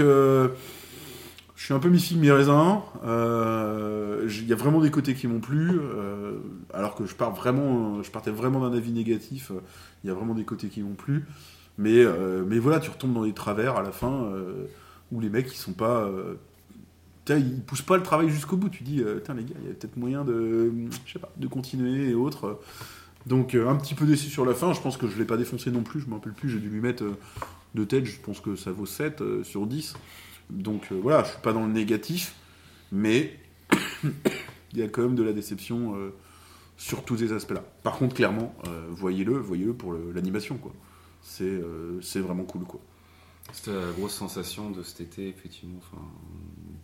[1.61, 2.83] je suis un peu mi-figue, mi-raisin.
[3.05, 6.38] Euh, Il y a vraiment des côtés qui m'ont plu, euh,
[6.73, 9.51] alors que vraiment, je partais vraiment d'un avis négatif.
[9.51, 9.61] euh,
[10.03, 11.27] Il y a vraiment des côtés qui m'ont plu.
[11.77, 14.68] Mais, euh, voilà, tu retombes dans des travers à la fin euh,
[15.12, 16.05] où les mecs, ils sont pas.
[16.05, 16.37] euh,
[17.29, 18.70] ils poussent pas le travail jusqu'au bout.
[18.70, 20.73] Tu dis, euh, les gars, il y a peut-être moyen de,
[21.05, 22.59] je pas, de continuer et autres.
[23.27, 24.73] Donc, euh, un petit peu déçu sur la fin.
[24.73, 26.01] Je pense que je l'ai pas défoncé non plus.
[26.01, 26.49] Je me rappelle plus.
[26.49, 27.18] J'ai dû lui mettre euh,
[27.75, 28.07] de tête.
[28.07, 29.94] Je pense que ça vaut 7 euh, sur 10.
[30.50, 32.34] Donc, euh, voilà, je suis pas dans le négatif.
[32.92, 33.38] Mais,
[34.04, 36.14] il y a quand même de la déception euh,
[36.76, 37.64] sur tous ces aspects-là.
[37.82, 40.58] Par contre, clairement, euh, voyez-le, voyez-le pour l'animation.
[41.22, 42.80] C'est vraiment cool, quoi.
[43.52, 45.80] C'était la grosse sensation de cet été, effectivement.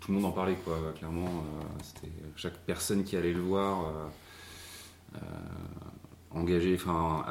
[0.00, 0.76] Tout le monde en parlait, quoi.
[0.98, 1.44] Clairement,
[1.82, 4.10] c'était chaque personne qui allait le voir
[6.32, 7.24] engagé, enfin,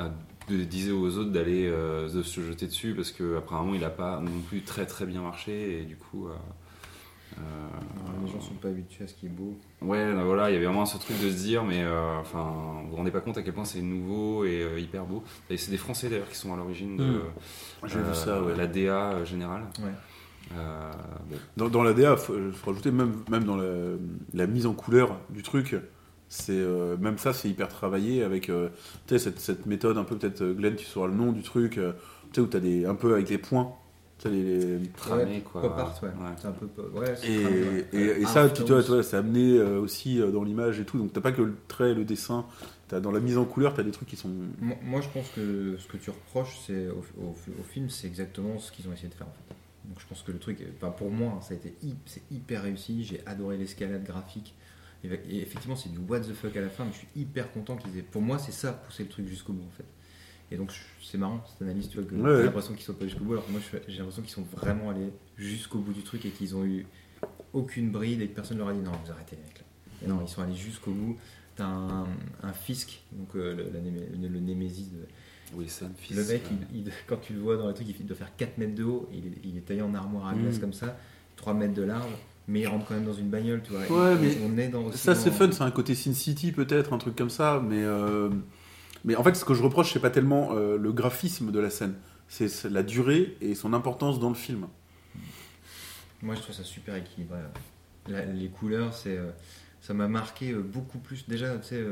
[0.54, 4.20] disait aux autres d'aller euh, de se jeter dessus parce que apparemment il n'a pas
[4.20, 6.28] non plus très très bien marché et du coup.
[6.28, 6.34] euh,
[7.38, 7.42] euh,
[8.26, 9.58] Les gens sont pas habitués à ce qui est beau.
[9.82, 12.82] Ouais, ben voilà, il y avait vraiment ce truc de se dire, mais euh, enfin,
[12.84, 15.24] vous vous rendez pas compte à quel point c'est nouveau et euh, hyper beau.
[15.50, 17.22] Et c'est des Français d'ailleurs qui sont à l'origine de Mm.
[17.88, 18.56] J'ai euh, vu ça, ouais.
[18.56, 19.64] la DA générale.
[19.80, 19.92] Ouais.
[20.56, 20.92] Euh,
[21.30, 21.36] bon.
[21.58, 23.74] Dans, dans la DA, faut, faut rajouter même, même dans la,
[24.34, 25.76] la mise en couleur du truc,
[26.30, 28.70] c'est euh, même ça, c'est hyper travaillé avec euh,
[29.08, 31.44] tu sais, cette, cette méthode un peu peut-être euh, Glenn, tu sauras le nom du
[31.44, 31.94] truc, euh,
[32.32, 33.72] tu sais où t'as des un peu avec les points,
[34.18, 35.62] tu les, les- Tramé, quoi.
[35.62, 36.10] Pop art, ouais.
[36.10, 36.16] Ouais.
[36.38, 36.68] C'est un peu.
[36.68, 37.88] pop- Ouais, c'est et, tramé, ouais.
[37.94, 40.98] et, et Ah, ça, tu vois, c'est amené euh, aussi euh, dans l'image et tout,
[40.98, 42.46] donc t'as pas que le trait, le dessin,
[42.88, 44.30] t'as dans la mise en couleur, t'as des trucs qui sont
[44.62, 48.08] Moi, moi, je pense que ce que tu reproches c'est au, au- au film, c'est
[48.08, 49.56] exactement ce qu'ils ont essayé de faire en fait.
[49.90, 51.74] Donc je pense que le truc, enfin pour moi, ça a été
[52.08, 53.04] c'est hyper réussi.
[53.04, 54.56] J'ai adoré l'escalade graphique.
[55.30, 57.76] Et, effectivement, c'est du what the fuck à la fin, mais je suis hyper content
[57.78, 58.02] qu'ils aient.
[58.04, 59.86] Pour moi, c'est ça, pousser le truc jusqu'au bout en fait.
[60.52, 62.44] Et donc c'est marrant cette analyse, tu vois, que Ouais, ouais.
[62.44, 65.12] l'impression qu'ils sont pas jusqu'au bout, alors que moi j'ai l'impression qu'ils sont vraiment allés
[65.38, 66.86] jusqu'au bout du truc et qu'ils ont eu
[67.54, 69.65] aucune bride et que personne leur a dit non, vous arrêtez les mecs là.
[70.04, 71.18] Et non, ils sont allés jusqu'au bout.
[71.56, 72.06] T'as un,
[72.44, 75.00] un Fisk, donc euh, le, la le- le némésis de,
[75.56, 76.41] Wilson, le mec,
[76.74, 78.84] il- il- quand tu le vois dans le truc, il doit faire 4 mètres de
[78.84, 80.62] haut, il est, il est taillé en armoire à glace Mm.
[80.62, 80.98] comme ça,
[81.38, 82.12] 3 mètres de large,
[82.48, 83.82] mais il rentre quand même dans une bagnole, tu vois.
[83.82, 86.98] Ouais, mais on est dans Ça, c'est fun, c'est un côté Sin City peut-être, un
[86.98, 88.30] truc comme ça, mais, euh,
[89.04, 91.70] mais en fait, ce que je reproche, c'est pas tellement euh, le graphisme de la
[91.70, 91.96] scène,
[92.28, 94.68] c'est la durée et son importance dans le film.
[96.22, 97.40] Moi, je trouve ça super équilibré.
[98.08, 99.32] La- les couleurs, c'est, euh,
[99.82, 101.28] ça m'a marqué beaucoup plus.
[101.28, 101.84] Déjà, tu sais,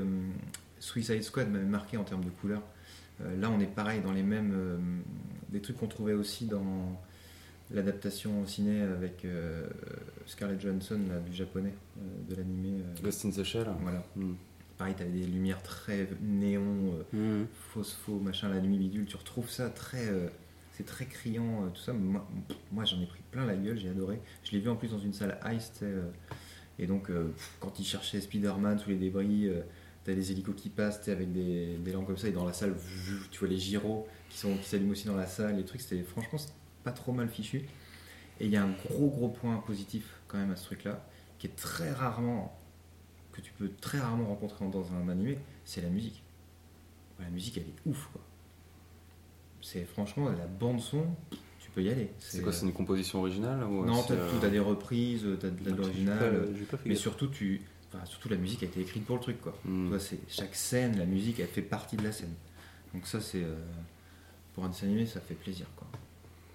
[0.80, 2.62] Suicide Squad m'avait marqué en termes de couleurs.
[3.40, 4.54] Là, on est pareil dans les mêmes.
[5.50, 7.00] des trucs qu'on trouvait aussi dans
[7.74, 9.68] l'adaptation au ciné avec euh,
[10.26, 12.82] Scarlett Johansson, là, du japonais, euh, de l'animé.
[12.82, 13.68] euh, Ghost in the Shell.
[13.82, 14.06] voilà.
[14.16, 14.34] Mm.
[14.78, 17.44] Pareil, t'avais des lumières très néon, Mmh.
[17.74, 19.06] phospho, machin, la nuit bidule.
[19.06, 20.10] Tu retrouves ça très.
[20.72, 21.94] c'est très criant, tout ça.
[21.94, 24.20] Moi, j'en ai pris plein la gueule, j'ai adoré.
[24.44, 25.84] Je l'ai vu en plus dans une salle Ice,
[26.80, 27.12] et donc,
[27.60, 29.48] quand ils cherchaient Spider-Man sous les débris,
[30.04, 32.74] t'as des hélicos qui passent, avec des, des lampes comme ça, et dans la salle,
[33.30, 35.56] tu vois les gyros qui sont qui s'allument aussi dans la salle.
[35.58, 36.40] Les trucs, c'était franchement
[36.84, 37.66] pas trop mal fichu.
[38.40, 41.06] Et il y a un gros, gros point positif quand même à ce truc-là,
[41.40, 42.60] qui est très rarement
[43.34, 46.24] que tu peux très rarement rencontrer dans un animé, c'est la musique.
[47.20, 48.22] La musique, elle est ouf, quoi.
[49.62, 51.06] C'est franchement la bande son,
[51.60, 52.12] tu peux y aller.
[52.20, 55.26] C'est quoi, c'est une composition originale ou Non, c'est, t'as euh, tout, t'as des reprises,
[55.40, 56.48] t'as de J'ai l'original,
[56.86, 59.58] mais surtout tu, enfin, surtout la musique a été écrite pour le truc, quoi.
[59.66, 59.98] mm.
[60.00, 62.34] C'est chaque scène, la musique, elle fait partie de la scène.
[62.94, 63.56] Donc ça, c'est euh,
[64.54, 65.88] pour un dessin animé, ça fait plaisir, quoi.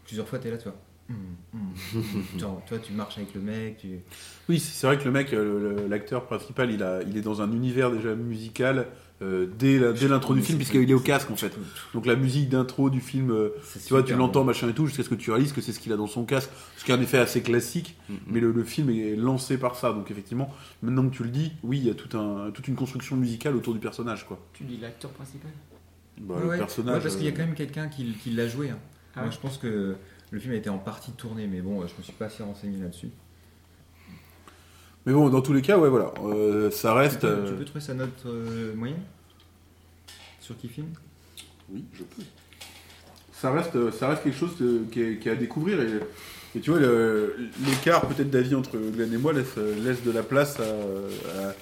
[0.08, 0.76] Plusieurs fois, t'es là, tu vois.
[1.10, 1.16] Hum,
[1.54, 1.60] hum,
[1.94, 2.38] hum.
[2.40, 4.00] Genre, toi, tu marches avec le mec, tu.
[4.48, 7.50] Oui, c'est vrai que le mec, euh, l'acteur principal, il, a, il est dans un
[7.52, 8.88] univers déjà musical
[9.22, 11.52] euh, dès l'intro du film, puisqu'il est au casque en fait.
[11.94, 13.48] Donc la musique d'intro du film, euh,
[13.86, 14.46] tu vois, tu l'entends bon.
[14.48, 16.24] machin et tout, jusqu'à ce que tu réalises que c'est ce qu'il a dans son
[16.26, 18.18] casque, ce qui est un effet assez classique, Mm, mm.
[18.28, 19.92] mais le, le film est lancé par ça.
[19.94, 22.76] Donc effectivement, maintenant que tu le dis, oui, il y a tout un, toute une
[22.76, 24.38] construction musicale autour du personnage, quoi.
[24.52, 25.50] Tu dis l'acteur principal?
[26.20, 26.96] Bah, Ouais, le personnage.
[26.96, 28.70] Ouais, parce qu'il y a quand même quelqu'un qui, qui l'a joué.
[28.70, 28.78] hein.
[29.18, 29.96] Ah Moi, je pense que
[30.30, 32.78] le film a été en partie tourné, mais bon, je me suis pas assez renseigné
[32.78, 33.10] là-dessus.
[35.06, 37.20] Mais bon, dans tous les cas, ouais, voilà, euh, ça Tu, reste.
[37.22, 39.00] peux- euh, tu peux trouver sa note euh, moyenne
[40.40, 40.88] sur qui film
[41.70, 42.22] Oui, je peux.
[43.32, 45.80] Ça reste, ça reste quelque chose de- qui, est, qui est à découvrir.
[45.80, 46.00] Et,
[46.56, 46.80] et tu vois,
[47.66, 51.54] l'écart peut-être d'avis entre Glenn et moi laisse, laisse de la place à, à-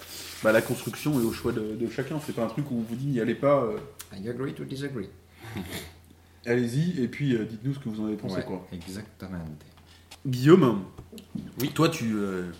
[0.42, 2.18] bah, à la construction et au choix de, de chacun.
[2.26, 3.76] C'est pas un truc où on vous dit n'y allez pas, euh,
[4.18, 5.08] I agree to disagree.
[6.46, 8.36] allez-y et puis euh, dites-nous ce que vous en avez pensé.
[8.36, 8.66] Ouais, Quoi.
[8.72, 9.38] exactement.
[10.26, 10.82] Guillaume,
[11.60, 11.70] oui.
[11.74, 12.50] toi tu, euh,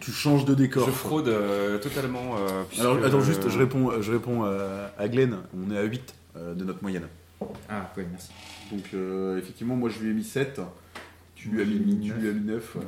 [0.00, 0.86] tu changes de décor.
[0.86, 2.36] Je fraude euh, totalement.
[2.38, 5.36] euh, puisque, Alors attends, juste, je réponds, je réponds à, à Glenn.
[5.56, 7.06] On est à 8 euh, de notre moyenne.
[7.68, 8.30] Ah, ouais, merci.
[8.72, 10.60] Donc euh, effectivement, moi je lui ai mis 7.
[11.34, 12.18] Tu lui as mis, mis tu neuf.
[12.20, 12.74] lui as mis 9.
[12.76, 12.80] ouais.
[12.82, 12.86] Ouais.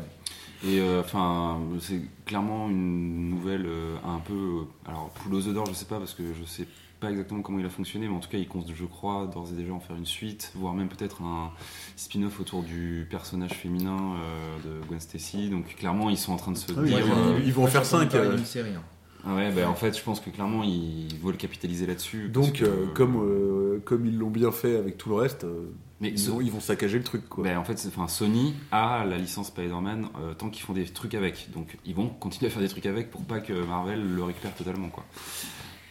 [0.70, 4.32] Et euh, enfin, c'est clairement une nouvelle euh, un peu.
[4.34, 6.70] euh, alors, poule aux œufs d'or, je sais pas parce que je sais pas
[7.02, 9.56] exactement comment il a fonctionné, mais en tout cas, il compte, je crois, d'ores et
[9.56, 11.50] déjà en faire une suite, voire même peut-être un
[11.96, 15.48] spin-off autour du personnage féminin euh, de Gwen Stacy.
[15.50, 16.98] Donc, clairement, ils sont en train de se Ah dire.
[16.98, 18.18] ils vont- euh, ils vont en faire j'ai entendu 5.
[18.20, 18.74] parler d'une série.
[18.74, 18.82] hein.
[19.26, 22.28] ah ouais, bah, en fait, je pense que clairement, ils veulent capitaliser là-dessus.
[22.28, 25.70] Donc, que, euh, comme, euh, comme ils l'ont bien fait avec tout le reste, euh,
[26.00, 27.42] Mais ils, ont- ils vont saccager le truc, quoi.
[27.44, 31.14] Ben, en fait, enfin, Sony a la licence Spider-Man euh, tant qu'ils font des trucs
[31.14, 31.48] avec.
[31.52, 34.54] Donc ils vont continuer à faire des trucs avec pour pas que Marvel le récupère
[34.54, 34.88] totalement.
[34.90, 35.04] Quoi.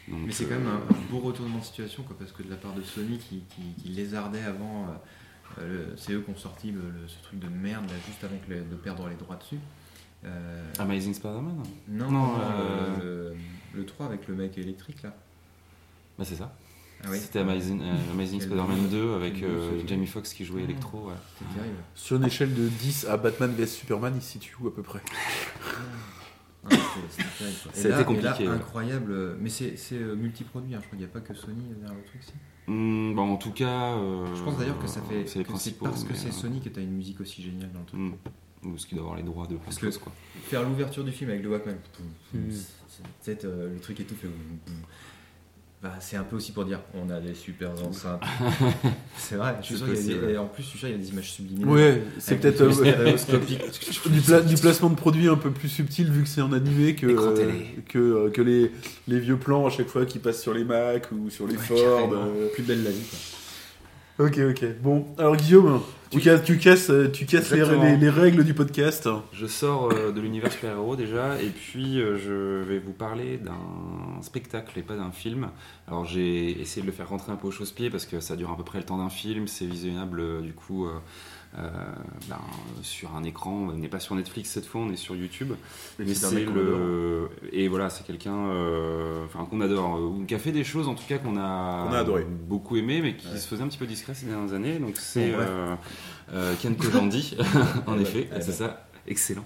[0.08, 2.50] Donc, Mais c'est quand même un, un beau retournement de situation, quoi, parce que de
[2.50, 6.30] la part de Sony qui, qui, qui lézardait avant, euh, euh, le- c'est eux qui
[6.32, 9.08] ont sorti le- le- ce truc de merde là, juste avant que le- de perdre
[9.10, 9.60] les droits dessus.
[10.26, 13.34] Euh, Amazing Spider-Man non, non, non, euh,
[13.74, 15.14] le, le 3 avec le mec électrique là.
[16.18, 16.56] Bah, c'est ça.
[17.04, 17.20] Ah oui.
[17.20, 20.70] C'était Amazing, euh, Amazing Spider-Man beau- 2 avec euh, Jamie Foxx qui jouait Ah.
[20.72, 21.10] Electro.
[21.10, 21.14] ouais.
[21.38, 21.78] C'était terrible.
[21.94, 24.82] Sur une échelle de 10 à Batman vs Superman, il se situe où à peu
[24.82, 25.02] près?
[26.72, 27.90] Ah, c'était-
[28.46, 31.34] là- incroyable, mais c'est c'est, euh, multiproduit, hein, je crois qu'il n'y a pas que
[31.34, 32.22] Sony derrière le truc.
[32.24, 32.34] si.
[32.68, 33.94] Bon, en tout cas.
[33.96, 35.26] euh, Je pense d'ailleurs que ça fait.
[35.28, 37.86] C'est parce que c'est euh, Sony que tu as une musique aussi géniale dans le
[37.86, 38.00] truc.
[38.00, 38.14] hmm.
[38.70, 40.12] Ou ce qui doit avoir les droits de Parce que- quoi.
[40.44, 41.76] Faire l'ouverture du film avec le Walkman,
[42.34, 42.40] Mm.
[43.22, 44.28] c'est euh, le truc et tout fait.
[45.84, 48.20] Bah, c'est un peu aussi pour dire on a des super enceintes.
[49.18, 50.88] c'est vrai, je suis sûr qu'il y a des- et en plus, je suis sûr
[50.88, 51.70] qu'il y a des images subliminales.
[51.72, 53.16] Ouais, c'est peut-être euh,
[54.10, 56.96] du, pla- du placement de produit un peu plus subtil vu que c'est en animé
[56.96, 57.60] que, euh,
[57.90, 58.72] que, euh, que les,
[59.08, 61.62] les vieux plans à chaque fois qui passent sur les Mac ou sur les Ouais,
[61.64, 62.12] Ford.
[62.12, 62.48] euh.
[62.56, 63.04] Plus belle la vie.
[63.10, 63.20] Quoi.
[64.20, 64.66] Ok, ok.
[64.82, 66.24] Bon, alors Guillaume, tu Oui.
[66.24, 69.08] casses, tu casses, euh, tu casses les, les- les règles du podcast.
[69.32, 74.22] Je sors euh, de l'univers super-héros déjà, et puis euh, je vais vous parler d'un
[74.24, 75.50] spectacle et pas d'un film.
[75.88, 78.50] Alors j'ai essayé de le faire rentrer un peu au chausse-pied parce que ça dure
[78.50, 80.88] à peu près le temps d'un film, c'est visionnable du coup
[81.56, 82.40] ben,
[82.82, 83.70] sur un écran.
[83.70, 85.54] On n'est pas sur Netflix cette fois, on est sur YouTube.
[86.00, 90.40] Mais c'est le et voilà, c'est quelqu'un, euh, enfin qu'on adore, euh, ou qui a
[90.40, 92.26] fait des choses en tout cas qu'on a, Qu'on a adoré.
[92.26, 93.38] beaucoup aimé, mais qui Ouais.
[93.38, 94.78] se faisait un petit peu discret ces dernières années.
[94.80, 95.76] Donc c'est euh,
[96.34, 97.38] euh, Ken Kojandi,
[97.88, 99.46] en effet, c'est ça, excellent,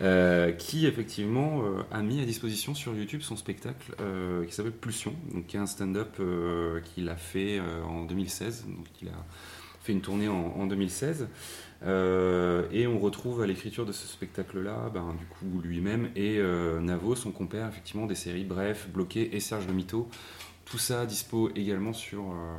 [0.00, 4.72] Euh, qui effectivement euh, a mis à disposition sur YouTube son spectacle euh, qui s'appelle
[4.72, 9.08] Pulsion, donc qui est un stand-up euh, qu'il a fait euh, en 2016, donc il
[9.08, 9.12] a
[9.82, 11.28] fait une tournée en, en 2016.
[11.84, 16.80] Euh, et on retrouve à l'écriture de ce spectacle-là, ben, du coup, lui-même et euh,
[16.80, 20.08] Navo, son compère, effectivement, des séries Bref, Bloqué et Serge le Mito.
[20.64, 22.56] Tout ça dispo également sur, euh,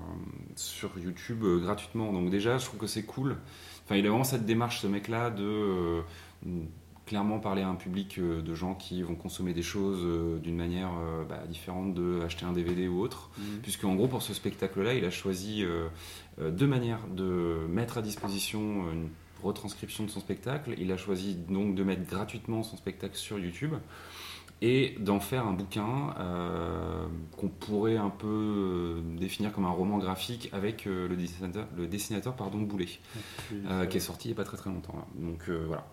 [0.55, 2.11] sur YouTube gratuitement.
[2.11, 3.37] Donc déjà, je trouve que c'est cool.
[3.85, 6.01] Enfin, il a vraiment cette démarche, ce mec-là, de
[7.05, 10.91] clairement parler à un public de gens qui vont consommer des choses d'une manière
[11.27, 13.29] bah, différente de acheter un DVD ou autre.
[13.61, 15.65] Puisque en gros, pour ce spectacle-là, il a choisi
[16.39, 19.09] deux manières de mettre à disposition une
[19.43, 20.73] retranscription de son spectacle.
[20.77, 23.73] Il a choisi donc de mettre gratuitement son spectacle sur YouTube
[24.61, 27.05] et d'en faire un bouquin euh,
[27.37, 31.85] qu'on pourrait un peu euh, définir comme un roman graphique avec euh, le dessinateur, le
[31.85, 32.87] dessinateur pardon, Boulet,
[33.53, 34.95] euh, qui est sorti il n'y a pas très très longtemps.
[34.95, 35.05] là.
[35.15, 35.85] Donc euh, voilà.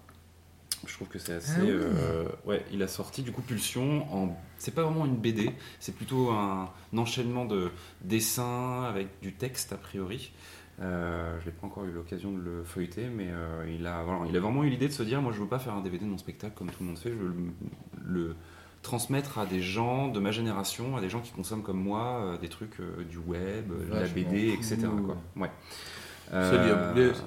[0.87, 1.53] Je trouve que c'est assez.
[1.57, 1.71] Ah oui.
[1.71, 4.37] euh, ouais, il a sorti du coup Pulsion en.
[4.59, 7.71] C'est pas vraiment une BD, c'est plutôt un, enchaînement de
[8.03, 10.33] dessins avec du texte a priori.
[10.83, 14.21] Euh, je n'ai pas encore eu l'occasion de le feuilleter, mais euh, il, a, voilà,
[14.29, 16.05] il a vraiment eu l'idée de se dire moi je veux pas faire un DVD
[16.05, 18.37] de mon spectacle comme tout le monde fait, je veux le, le
[18.83, 22.38] transmettre à des gens de ma génération, à des gens qui consomment comme moi euh,
[22.38, 24.79] des trucs euh, du web, de la BD, etc.
[25.05, 25.16] Quoi.
[25.37, 25.51] Ouais.
[26.93, 27.23] Boulet, ça.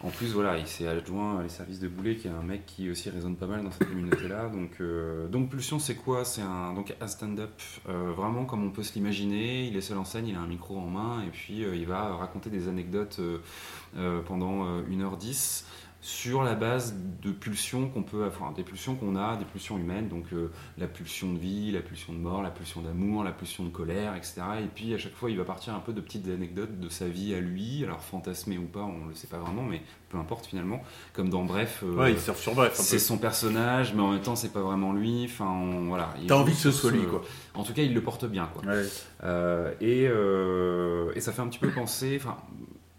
[0.00, 2.90] En plus, voilà, il s'est adjoint les services de Boulet, qui est un mec qui
[2.90, 4.48] aussi résonne pas mal dans cette communauté-là.
[4.48, 6.24] Donc, euh, donc Pulsion, c'est quoi?
[6.24, 7.50] C'est un, un stand-up
[7.88, 9.66] euh, vraiment comme on peut se l'imaginer.
[9.66, 11.86] Il est seul en scène, il a un micro en main, et puis euh, il
[11.86, 13.20] va raconter des anecdotes
[14.26, 15.64] pendant euh, 1h10
[16.06, 20.06] sur la base de pulsions qu'on peut avoir, des pulsions qu'on a, des pulsions humaines,
[20.06, 23.64] donc euh, la pulsion de vie, la pulsion de mort, la pulsion d'amour, la pulsion
[23.64, 24.34] de colère, etc.
[24.62, 27.08] Et puis à chaque fois, il va partir un peu de petites anecdotes de sa
[27.08, 30.46] vie à lui, alors fantasmées ou pas, on le sait pas vraiment, mais peu importe
[30.46, 30.80] finalement.
[31.12, 32.74] Comme dans Bref, euh, Ouais, il surfe sur bref.
[32.76, 35.24] c'est son personnage, mais en même temps, c'est pas vraiment lui.
[35.24, 36.14] Enfin, on- voilà.
[36.20, 37.22] Il T'as envie que ce soit lui, quoi.
[37.54, 38.62] En tout cas, il le porte bien, quoi.
[38.64, 38.84] Ouais.
[39.24, 40.04] Euh, et,
[41.16, 42.16] et ça fait un petit peu penser.
[42.20, 42.36] Enfin,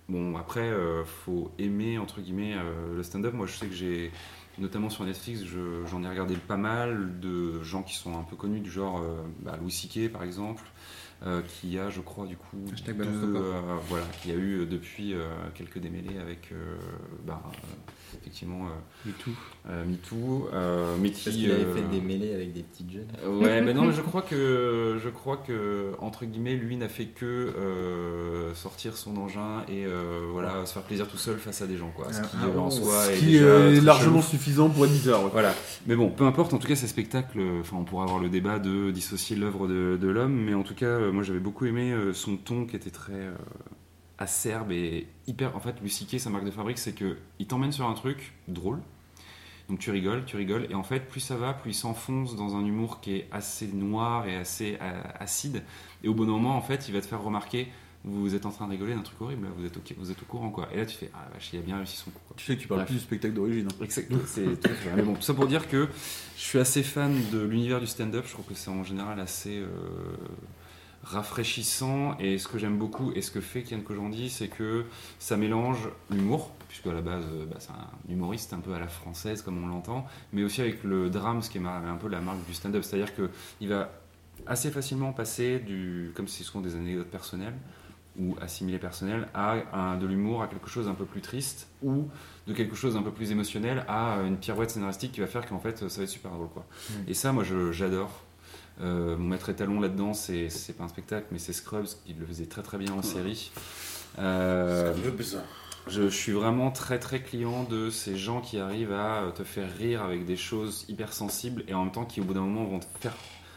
[0.10, 3.34] bon, après, euh, faut aimer entre guillemets euh, le stand-up.
[3.34, 4.12] Moi, je sais que j'ai,
[4.58, 8.36] notamment sur Netflix, je- j'en ai regardé pas mal de gens qui sont un peu
[8.36, 10.10] connus, du genre euh, bah, Louis C.K.
[10.12, 10.63] par exemple.
[11.25, 13.51] Euh, qui a, je crois, du coup, Hashtag deux, euh,
[13.89, 16.75] voilà, qui a eu euh, depuis euh, quelques démêlés avec, euh,
[17.25, 17.49] bah, euh,
[18.21, 19.10] effectivement, euh,
[19.69, 23.08] euh, MeToo, euh, mais Parce qui, qu'il avait fait des mêlées avec des petites jeunes.
[23.41, 27.06] Ouais, mais non, mais je crois que je crois que entre guillemets, lui n'a fait
[27.08, 31.67] que euh, sortir son engin et euh, voilà, se faire plaisir tout seul face à
[31.67, 32.12] des gens, quoi.
[32.13, 32.71] Ce qui ah, euh, en oh.
[32.71, 34.30] soi Ce est qui déjà est largement chelou.
[34.38, 35.23] suffisant pour être bizarre.
[35.23, 35.30] ouais.
[35.32, 35.53] Voilà.
[35.88, 36.53] Mais bon, peu importe.
[36.53, 37.41] En tout cas, ces spectacles.
[37.62, 40.75] Enfin, on pourra avoir le débat de dissocier l'œuvre de, de l'homme, mais en tout
[40.75, 43.36] cas, euh, moi, j'avais beaucoup aimé euh, son ton qui était très euh,
[44.17, 45.56] acerbe et hyper.
[45.56, 48.34] En fait, Lucie Kay, sa marque de fabrique, c'est que il t'emmène sur un truc
[48.48, 48.80] drôle.
[49.70, 52.56] Donc tu rigoles, tu rigoles, et en fait, plus ça va, plus il s'enfonce dans
[52.56, 54.78] un humour qui est assez noir et assez
[55.20, 55.62] acide.
[56.06, 57.67] Et au bon moment, en fait, il va te faire remarquer
[58.08, 60.22] vous êtes en train de rigoler d'un truc horrible, là, vous êtes, ok, vous êtes
[60.22, 60.70] au courant quoi.
[60.74, 62.20] Et là tu fais, ah la vache, il a bien réussi son coup.
[62.28, 62.36] Quoi.
[62.38, 62.88] Tu sais que tu parles Bref.
[62.89, 63.67] plus du spectacle d'origine.
[63.70, 63.84] hein.
[63.84, 64.70] Exactement, c'est tout.
[64.96, 65.88] Mais bon, tout ça pour dire que
[66.38, 68.26] je suis assez fan de l'univers du stand-up.
[68.28, 69.67] Je trouve que c'est en général assez euh,
[71.12, 72.17] rafraîchissant.
[72.20, 74.86] Et ce que j'aime beaucoup et ce que fait Kian Kojandi, c'est que
[75.20, 78.80] ça mélange l'humour, puisque à la base, euh, bah, c'est un humoriste un peu à
[78.80, 82.10] la française, comme on l'entend, mais aussi avec le drame, ce qui est un peu
[82.10, 82.84] la marque du stand-up.
[82.84, 83.91] C'est-à-dire qu'il va
[84.46, 87.56] assez facilement passer du, comme si ce sont des anecdotes personnelles
[88.20, 92.08] ou assimilées personnelles, à de l'humour, à quelque chose un peu plus triste, ou
[92.48, 95.60] de quelque chose un peu plus émotionnel à une pirouette scénaristique qui va faire qu'en
[95.60, 96.65] fait ça va être super drôle quoi.
[96.89, 96.93] Mm.
[97.10, 98.24] Et ça moi j'adore.
[98.82, 102.26] Euh, mon maître étalon là-dedans c'est c'est pas un spectacle mais c'est Scrubs qui le
[102.28, 103.52] faisait très très bien en série.
[104.20, 104.94] Euh,
[105.88, 109.70] je, je suis vraiment très très client de ces gens qui arrivent à te faire
[109.78, 112.66] rire avec des choses hyper sensibles et en même temps qui au bout d'un moment
[112.66, 113.13] vont te faire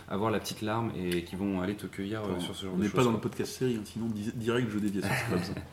[0.08, 2.78] avoir la petite larme et qui vont aller te cueillir euh, sur ce genre On
[2.78, 2.96] de n'est choses.
[2.96, 3.16] pas dans quoi.
[3.18, 5.56] le podcast série, hein, sinon direct je déviais sur Scrubs.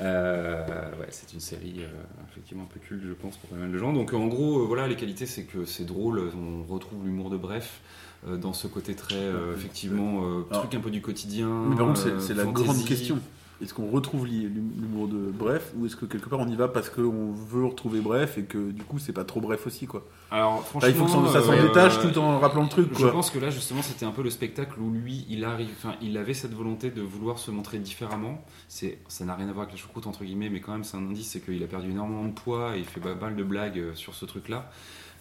[0.00, 0.64] Euh,
[1.00, 1.88] ouais, c'est une série euh,
[2.30, 3.92] effectivement un peu culte, je pense, pour pas mal de gens.
[3.92, 6.30] Donc, en gros, euh, voilà, les qualités, c'est que c'est drôle.
[6.36, 10.74] On retrouve l'humour de Bref euh, dans ce côté très, euh, effectivement, euh, Alors, truc
[10.74, 11.48] un peu du quotidien.
[11.68, 13.18] Mais par contre, c'est- euh, la grande question.
[13.60, 16.90] Est-ce qu'on retrouve l'humour de Bref ou est-ce que quelque part on y va parce
[16.90, 20.06] qu'on veut retrouver Bref et que du coup c'est pas trop bref aussi quoi?
[20.30, 22.86] Alors, Là, franchement, Il faut que ça- s'en euh, détache tout en rappelant le truc
[22.92, 23.10] Je quoi.
[23.10, 26.16] pense que là, justement, c'était un peu le spectacle où lui, il arrive, enfin, il
[26.18, 28.44] avait cette volonté de vouloir se montrer différemment.
[28.68, 30.96] C'est, ça n'a rien à voir avec la choucroute entre guillemets, mais quand même, c'est
[30.96, 33.42] un indice, c'est qu'il a perdu énormément de poids et il fait pas mal de
[33.42, 34.70] blagues euh, sur ce truc-là.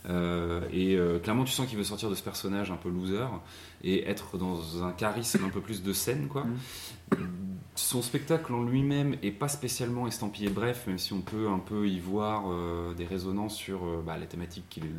[0.09, 3.27] Euh, et euh, clairement, tu sens qu'il veut sortir de ce personnage un peu loser
[3.83, 6.45] et être dans un charisme un peu plus de scène, quoi.
[7.75, 11.87] Son spectacle en lui-même est pas spécialement estampillé bref, même si on peut un peu
[11.87, 14.95] y voir euh, des résonances sur bah, les thématiques qu'il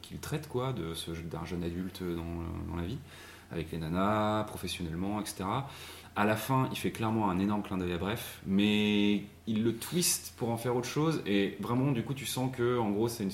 [0.00, 2.98] qu'il traite, quoi, d'un jeune adulte dans, dans la vie,
[3.52, 5.44] avec les nanas, professionnellement, etc.
[6.16, 9.74] À la fin, il fait clairement un énorme clin d'œil à Bref, mais il le
[9.74, 13.08] twist pour en faire autre chose, et vraiment, du coup, tu sens que, en gros,
[13.08, 13.26] c'est,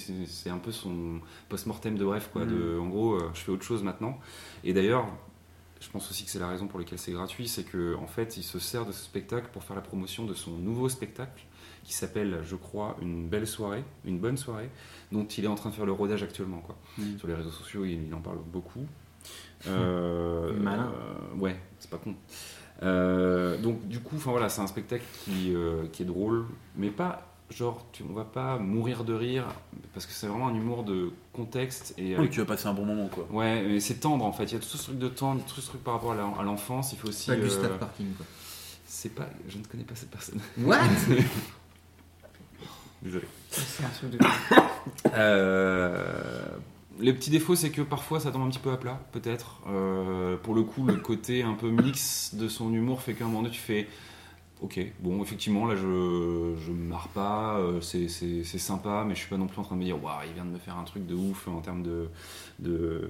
[0.49, 2.47] un peu son post-mortem de Bref, quoi.
[2.47, 4.19] De, en gros, euh, je fais autre chose maintenant.
[4.64, 5.07] Et d'ailleurs,
[5.81, 8.37] je pense aussi que c'est la raison pour laquelle c'est gratuit, c'est que en fait,
[8.37, 11.45] il se sert de ce spectacle pour faire la promotion de son nouveau spectacle
[11.85, 14.71] qui s'appelle, je crois, une belle soirée, une bonne soirée,
[15.12, 16.61] dont il est en train de faire le rodage actuellement.
[16.61, 16.77] Quoi.
[16.99, 17.19] Mm.
[17.19, 18.87] Sur les réseaux sociaux, il, il en parle beaucoup.
[19.66, 20.90] Euh, Malin.
[20.95, 22.14] euh, ouais, c'est pas con.
[22.83, 26.90] Euh, donc du coup, enfin voilà, c'est un spectacle qui, euh, qui est drôle, mais
[26.90, 29.45] pas genre, tu, on va pas mourir de rire
[29.93, 32.85] parce que c'est vraiment un humour de contexte et Oui, tu vas passer un bon
[32.85, 33.27] moment quoi.
[33.31, 34.45] Ouais, mais c'est tendre en fait.
[34.45, 36.93] Il y a tout ce truc de tendre, tout ce truc par rapport à l'enfance.
[36.93, 37.27] Il faut aussi.
[37.27, 38.27] Pas euh, Gustave Parking quoi.
[38.87, 39.29] c'est pas.
[39.49, 40.40] Je ne connais pas cette personne.
[40.59, 40.79] What?
[43.03, 43.25] Désolé.
[43.51, 44.19] C'est un truc de.
[45.14, 46.43] Euh,
[47.01, 49.61] les petits défauts, c'est que parfois ça tombe un petit peu à plat, peut-être.
[49.69, 53.29] Euh, pour le coup, le côté un peu mix de son humour fait qu'à un
[53.29, 53.89] moment donné, tu fais.
[54.63, 59.31] Ok, bon, effectivement, là, je, je me marre pas, euh, c'est sympa, mais je suis
[59.31, 60.85] pas non plus en train de me dire, waouh, il vient de me faire un
[60.85, 62.11] truc de ouf en termes de,
[62.59, 63.09] de,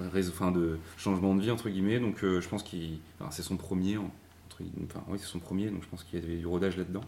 [0.00, 2.00] enfin, de changement de vie, entre guillemets.
[2.00, 3.00] Donc, euh, je pense qu'il.
[3.30, 6.46] c'est son premier, enfin, oui, c'est son premier, donc je pense qu'il y avait du
[6.46, 7.04] rodage là-dedans.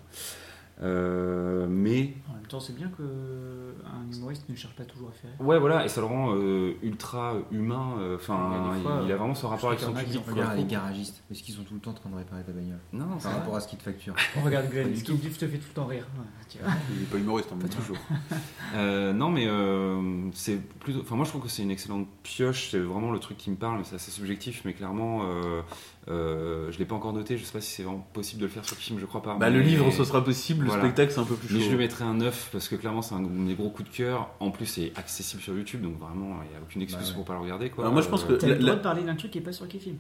[0.81, 5.31] Euh, mais En même temps, c'est bien qu'un humoriste ne cherche pas toujours à faire
[5.39, 5.47] rire.
[5.47, 7.95] Ouais, voilà, et ça le rend euh, ultra humain.
[8.01, 10.21] euh, Enfin, Il a des fois, il, il a vraiment ce rapport avec son public.
[10.27, 11.23] On regarde les garagistes.
[11.31, 13.33] Est-ce qu'ils sont tout le temps en train de réparer ta bagnole Non, c'est Par
[13.33, 13.41] vrai.
[13.41, 14.15] rapport à ce qu'ils te facturent.
[14.37, 16.07] Oh, regarde Glenn, Pas ce du qu'il dit te fait tout le temps rire.
[16.19, 16.73] Ouais, tu vois.
[16.97, 17.77] Il est pas humoriste en même temps.
[17.79, 17.99] toujours.
[18.75, 21.01] Euh, non, mais euh, c'est plutôt.
[21.03, 22.71] Enfin, moi, je trouve que c'est une excellente pioche.
[22.71, 24.63] C'est vraiment le truc qui me parle, mais c'est assez subjectif.
[24.65, 25.21] Mais clairement,
[26.09, 27.37] euh, euh, je l'ai pas encore noté.
[27.39, 28.99] Je sais pas si c'est vraiment possible de le faire sur le film.
[28.99, 29.37] Je crois pas.
[29.37, 30.83] Bah le mais- livre ce sera possible, Voilà.
[30.83, 31.67] le spectacle c'est un peu plus Mais chaud.
[31.67, 33.95] je lui mettrai un 9 parce que clairement c'est un de mes gros coups de
[33.95, 34.31] cœur.
[34.41, 37.15] En plus c'est accessible sur YouTube donc vraiment il n'y a aucune excuse Bah ouais.
[37.15, 37.71] pour pas le regarder.
[37.71, 37.85] Quoi.
[37.85, 39.43] Alors moi, je pense que- T'as le droit la- de parler d'un truc qui est
[39.43, 39.95] pas sur Kifim.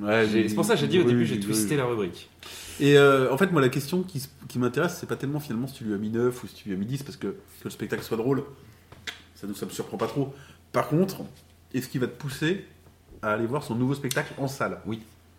[0.00, 1.76] Ouais, J'ai- mais- C'est pour ça que j'ai dit au oui, début j'ai twisté oui.
[1.78, 2.28] la rubrique.
[2.80, 5.74] Et euh, en fait, moi, la question qui, qui m'intéresse, c'est pas tellement finalement si
[5.74, 7.64] tu lui as mis 9 ou si tu lui as mis 10, parce que que
[7.64, 8.44] le spectacle soit drôle,
[9.34, 10.34] ça ne ça me surprend pas trop.
[10.70, 11.22] Par contre,
[11.74, 12.66] est-ce qu'il va te pousser
[13.22, 14.78] à aller voir son nouveau spectacle en salle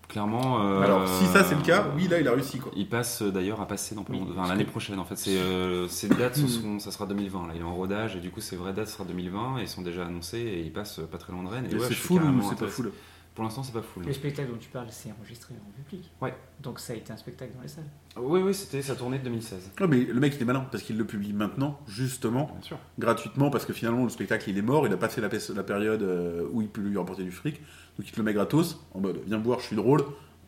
[0.08, 0.66] Clairement.
[0.66, 2.58] euh, Alors, si ça c'est le cas, oui, là, il a réussi.
[2.58, 2.72] Quoi.
[2.76, 5.16] Il passe euh, d'ailleurs à passer dans Oui, enfin, l'année que- prochaine en fait.
[5.16, 7.54] C'est euh, ces dates ce seront- ça sera 2020 là.
[7.54, 9.84] Il est en rodage et du coup ses vraies dates sera 2020 et ils sont
[9.84, 11.68] déjà annoncées et il passe euh, pas très loin de Rennes.
[11.70, 12.92] Et Et ouais, c'est full ou c'est pas full
[13.36, 14.04] Pour l'instant c'est pas full.
[14.06, 16.12] Le spectacle dont tu parles, c'est enregistré en public.
[16.22, 16.34] Ouais.
[16.62, 17.86] Donc ça a été un spectacle dans les salles.
[18.18, 19.72] Oui oui c'était sa tournée de 2016.
[19.80, 22.78] Non, mais le mec, il est malin, parce qu'il le publie maintenant, justement, Bien sûr.
[22.98, 26.02] gratuitement, parce que finalement, le spectacle, il est mort, il a passé la, la période
[26.02, 27.62] euh, où il peut lui rapporter du fric,
[27.98, 30.04] donc il te le met gratos, en mode, viens voir, je suis drôle.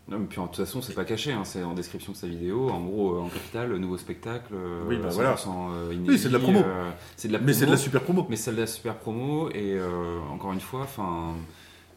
[0.09, 2.27] Non, mais puis de toute façon, c'est pas caché, hein, c'est en description de sa
[2.27, 2.69] vidéo.
[2.69, 4.53] En gros, euh, en capital, le nouveau spectacle.
[4.53, 5.35] euh, Oui, bah voilà.
[5.35, 6.59] 100%, euh, inédit, Oui, c'est de la promo.
[6.59, 8.25] euh, c'est de la Mais c'est de la super promo.
[8.29, 11.35] Mais c'est de la super promo, et euh, encore une fois, enfin,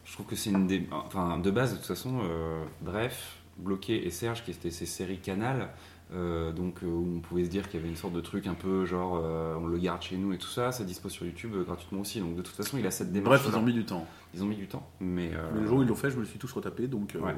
[0.05, 0.87] je trouve que c'est une des.
[0.91, 5.19] Enfin, de base, de toute façon, euh, bref, Bloqué et Serge, qui étaient ces séries
[5.19, 5.69] Canal,
[6.13, 8.45] euh, donc euh, où on pouvait se dire qu'il y avait une sorte de truc
[8.45, 11.25] un peu genre euh, on le garde chez nous et tout ça, ça dispose sur
[11.25, 12.19] YouTube gratuitement aussi.
[12.19, 13.41] Donc de toute façon, il a cette démarche.
[13.41, 14.05] Bref, ils ont mis du temps.
[14.33, 15.31] Ils ont mis du temps, mais.
[15.53, 17.15] le jour où ils l'ont fait, je me le suis tous retapé, donc...
[17.19, 17.33] Ouais.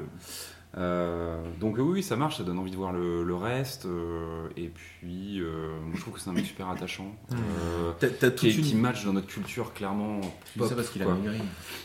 [0.76, 3.86] Euh, donc oui, ça marche, ça donne envie de voir le, le reste.
[3.86, 7.14] euh, et puis, euh, moi, je trouve que c'est un mec super attachant.
[7.32, 8.80] euh, T'as t'as qui, toute qui une...
[8.80, 10.20] match dans notre culture clairement
[10.56, 11.38] pop, ça parce qu'il a maigri.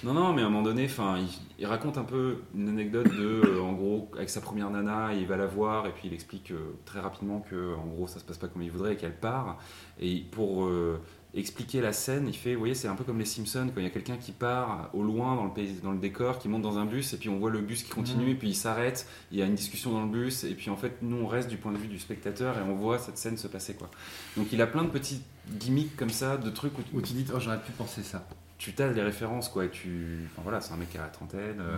[0.04, 1.28] Non, non, mais à un moment donné, enfin, il,
[1.60, 5.26] il raconte un peu une anecdote de, euh, en gros, avec sa première nana, il
[5.28, 8.26] va la voir et puis il explique euh, très rapidement que, en gros, ça se
[8.26, 9.60] passe pas comme il voudrait et qu'elle part.
[10.00, 11.00] Et pour euh,
[11.36, 13.84] expliquer la scène, il fait, vous voyez, c'est un peu comme les Simpsons quand il
[13.84, 16.62] y a quelqu'un qui part au loin dans le pays, dans le décor, qui monte
[16.62, 19.08] dans un bus et puis on voit le bus qui continue et puis il s'arrête.
[19.32, 21.50] Il y a une discussion dans le bus et puis en fait, nous on reste
[21.50, 23.90] du point de vue du spectateur et on voit cette scène se passer quoi.
[24.38, 25.22] Donc il a plein de petits
[25.60, 28.28] gimmicks comme ça, de trucs où tu- Où tu dis, oh, j'aurais pu penser ça.
[28.60, 31.08] tu t'as les références quoi et tu enfin voilà c'est un mec qui a la
[31.08, 31.78] trentaine euh,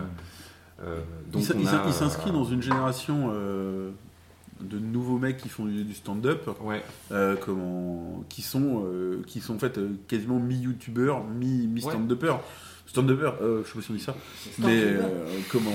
[0.82, 1.42] euh, Il donc
[1.86, 3.90] il s'inscrit euh, dans une génération euh,
[4.60, 6.82] de nouveaux mecs qui font du, du stand-up, ouais
[7.12, 12.40] euh, comment, qui sont, euh, qui sont en fait euh, quasiment mi-youtubeurs, mi- mi-stand-uppers.
[12.86, 14.14] Stand-upper, euh, je sais pas si on dit ça.
[14.58, 15.00] Mais euh,
[15.50, 15.70] comment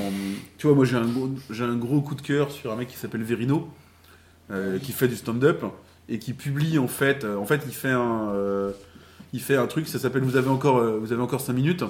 [0.57, 2.87] Tu vois, moi j'ai un, gros, j'ai un gros coup de cœur sur un mec
[2.87, 3.67] qui s'appelle Verino,
[4.49, 5.63] euh, qui fait du stand-up
[6.09, 7.25] et qui publie en fait.
[7.25, 8.33] en fait, il fait un,
[9.33, 11.83] il fait un truc, ça s'appelle Vous avez encore, vous avez encore 5 minutes.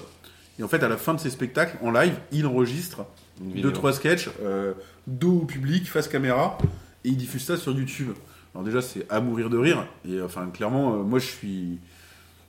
[0.59, 3.05] Et en fait, à la fin de ses spectacles, en live, il enregistre.
[3.41, 4.73] Deux trois sketchs, euh,
[5.07, 6.57] dos au public, face caméra,
[7.03, 8.13] et il diffuse ça sur YouTube.
[8.53, 9.87] Alors déjà, c'est à mourir de rire.
[10.05, 11.79] Et euh, enfin, clairement, euh, moi, je suis,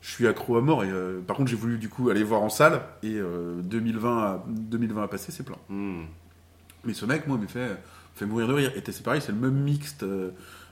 [0.00, 0.84] je suis accro à mort.
[0.84, 2.82] Et euh, par contre, j'ai voulu du coup aller voir en salle.
[3.02, 5.58] Et euh, 2020, a, 2020 a passé, c'est plein.
[5.68, 6.02] Hmm.
[6.84, 7.76] Mais ce mec, moi, me fait,
[8.14, 8.72] fait mourir de rire.
[8.74, 10.04] Et c'est pareil, c'est le même mixte,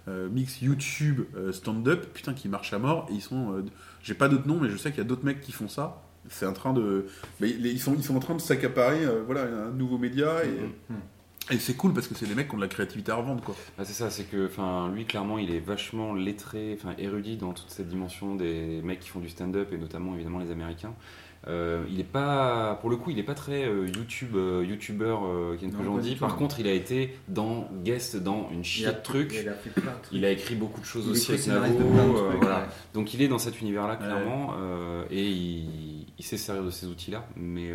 [0.08, 1.20] mix YouTube
[1.52, 3.06] stand-up, putain, qui marche à mort.
[3.12, 3.64] Et ils sont,
[4.02, 6.02] j'ai pas d'autres noms, mais je sais qu'il y a d'autres mecs qui font ça.
[6.28, 7.06] C'est en train de,
[7.40, 10.44] mais les- ils sont, ils sont en train de s'accaparer, euh, voilà, un nouveau média.
[10.44, 10.48] Et,
[10.92, 11.00] Mhm.
[11.52, 13.42] et c'est cool parce que c'est des mecs qui ont de la créativité à revendre,
[13.42, 13.56] quoi.
[13.78, 17.52] Bah, c'est ça c'est que enfin lui clairement il est vachement lettré enfin érudit dans
[17.52, 20.94] toute cette dimension des mecs qui font du stand-up et notamment évidemment les américains
[21.48, 25.22] Euh, il est pas pour le coup il est pas très euh, YouTube euh, youtubeur
[25.58, 29.46] Ken tout, par contre il a été dans guest dans une chier de trucs
[30.12, 31.78] Il a écrit beaucoup de choses Il aussi avec Navo
[32.18, 32.64] euh, voilà ouais.
[32.92, 36.70] Donc il est dans cet univers-là clairement euh, et il, il sait se servir de
[36.70, 37.70] ces outils-là, mais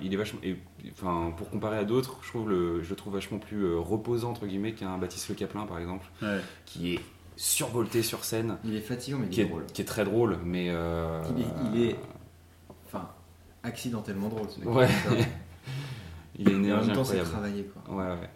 [0.00, 0.38] il est vachement.
[0.44, 0.54] Et,
[0.92, 4.46] enfin, pour comparer à d'autres, je trouve le, je le trouve vachement plus reposant entre
[4.46, 6.38] guillemets qu'un Baptiste Le Caplin par exemple, Ouais.
[6.66, 7.00] qui est
[7.34, 9.64] survolté sur scène, Il est fatigant, mais il qui est est, drôle.
[9.72, 11.98] qui est très drôle, mais Il est, il est- enfin,
[13.62, 14.48] accidentellement drôle.
[14.50, 14.68] ce mec.
[14.68, 14.88] Ouais.
[16.38, 17.94] il a une Et en énergie même temps, c'est travaillé, quoi.
[17.94, 18.30] Ouais, ouais.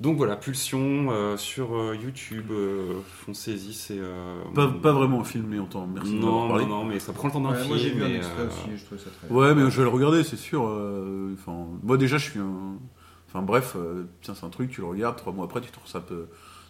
[0.00, 3.98] Donc voilà, Pulsion euh, sur euh, YouTube, euh, foncez-y, c'est.
[3.98, 6.64] euh, Pas, pas vraiment filmé en temps, merci Non, parlé.
[6.66, 7.68] non, non, mais ça prend le temps d'un Ouais, film.
[7.68, 9.82] moi, j'ai vu un extrait euh, aussi, je trouvais ça très Ouais, mais je vais
[9.82, 10.64] le regarder, c'est sûr.
[10.68, 12.76] euh, Enfin, moi déjà, je suis un.
[13.28, 15.88] Enfin bref, euh, tiens, c'est un truc, tu le regardes, trois mois après, tu trouves
[15.88, 16.28] ça peu.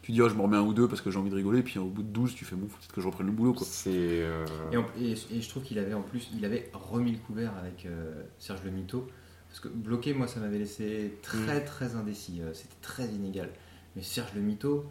[0.08, 1.62] Tu dis, oh, je me remets un ou deux parce que j'ai envie de rigoler,
[1.62, 3.52] puis au bout de 12, tu fais, bon, faut peut-être que je reprenne le boulot,
[3.52, 3.66] quoi.
[3.88, 7.18] Euh, Et, en- et- et je trouve qu'il avait en plus, il avait remis le
[7.18, 9.06] couvert avec euh, Serge Le Mito.
[9.50, 11.20] Parce que bloqué, moi, ça m'avait laissé Mm.
[11.20, 12.40] très très indécis.
[12.40, 13.50] euh, C'était très inégal.
[13.96, 14.86] Mais Serge Le Mito,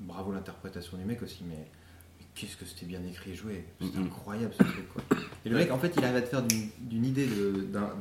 [0.00, 1.68] bravo l'interprétation du mec aussi, mais,
[2.18, 3.66] mais qu'est-ce que c'était bien écrit et joué.
[3.78, 5.02] C'était incroyable ce truc, quoi.
[5.44, 7.26] Et le mec, en fait, il arrive à te faire d'une idée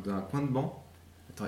[0.06, 0.86] d'un coin de banc.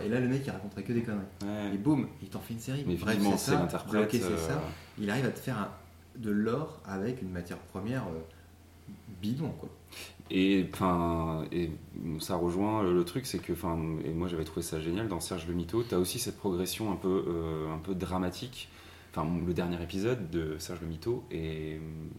[0.01, 1.21] Et là, le mec, il raconterait que des conneries.
[1.43, 1.75] ouais.
[1.75, 2.83] Et boum, il t'en fait une série.
[2.87, 3.59] Mais Bref, c'est ça.
[3.59, 3.91] l'interprète.
[3.91, 4.61] Bloqué, c'est euh, ça.
[4.99, 5.71] Il arrive à te faire un-
[6.17, 8.19] de l'or avec une matière première euh,
[9.21, 9.69] bidon, quoi.
[10.31, 11.69] Et enfin, et
[12.19, 15.19] ça rejoint le, le truc, c'est que, enfin, et moi j'avais trouvé ça génial dans
[15.19, 15.83] Serge le Mito.
[15.83, 18.69] T'as aussi cette progression un peu, euh, un peu dramatique.
[19.15, 22.09] Enfin, le dernier épisode de Serge le Mito est hum,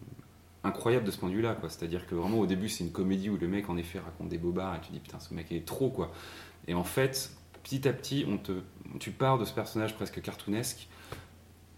[0.63, 1.69] incroyable de ce point de vue-là, quoi.
[1.69, 4.37] C'est-à-dire que vraiment au début c'est une comédie où le mec en effet raconte des
[4.37, 6.11] bobards et tu dis putain ce mec est trop quoi.
[6.67, 7.31] Et en fait,
[7.65, 8.51] petit à petit, on te,
[8.99, 10.87] tu pars de ce personnage presque cartoonesque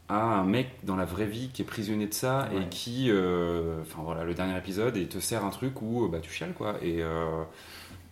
[0.10, 3.82] à un mec dans la vraie vie qui est prisonnier de ça et qui, euh,
[3.82, 6.54] enfin voilà, le dernier épisode, et te sert un truc où euh, bah, tu chiales
[6.54, 6.76] quoi.
[6.82, 7.44] Et, euh,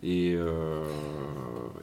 [0.04, 0.84] et, euh,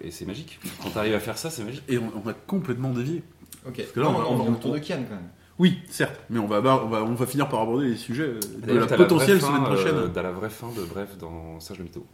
[0.01, 0.61] et c'est magique.
[0.83, 1.85] Quand t'arrives à faire ça, c'est magique.
[1.89, 3.23] Et on, on a complètement dévié.
[3.67, 3.83] Ok.
[3.95, 5.29] que là, Non, on on on autour de Kian quand même.
[5.59, 8.35] Oui, certes, mais on va, on va, on va finir par aborder les sujets
[8.67, 9.95] de la potentielle semaine prochaine.
[9.97, 12.07] euh, t'as la vraie fin de Bref dans Serge le Mytho.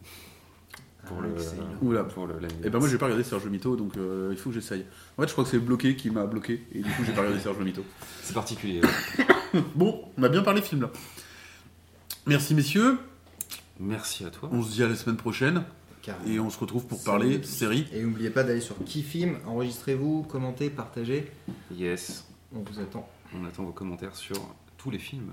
[1.09, 1.34] Pour le.
[1.82, 2.04] Oula.
[2.04, 2.34] pour le.
[2.64, 4.84] Et ben moi j'ai pas regardé Serge Mito donc euh, il faut que j'essaye.
[5.16, 7.12] En fait je crois que c'est le bloqué qui m'a bloqué et du coup j'ai
[7.12, 7.82] pas regardé Serge Mito.
[8.22, 8.80] C'est particulier.
[9.74, 10.90] Bon, on a bien parlé film là.
[12.26, 12.98] Merci messieurs,
[13.80, 14.50] Merci à toi.
[14.52, 15.64] on se dit à la semaine prochaine
[16.02, 16.26] Carrément.
[16.30, 17.86] et on se retrouve pour parler série.
[17.94, 21.30] Et n'oubliez pas d'aller sur Kifim, enregistrez-vous, commentez, partagez.
[21.74, 22.26] Yes.
[22.54, 23.09] On vous attend.
[23.34, 24.36] On attend vos commentaires sur
[24.76, 25.32] tous les films.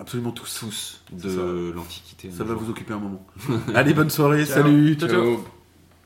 [0.00, 0.60] Absolument tous.
[0.60, 2.30] Tous de l'Antiquité.
[2.30, 3.26] Ça va vous occuper un moment.
[3.74, 4.62] Allez bonne soirée, Ciao.
[4.62, 5.08] salut, ciao.
[5.08, 5.57] Ciao.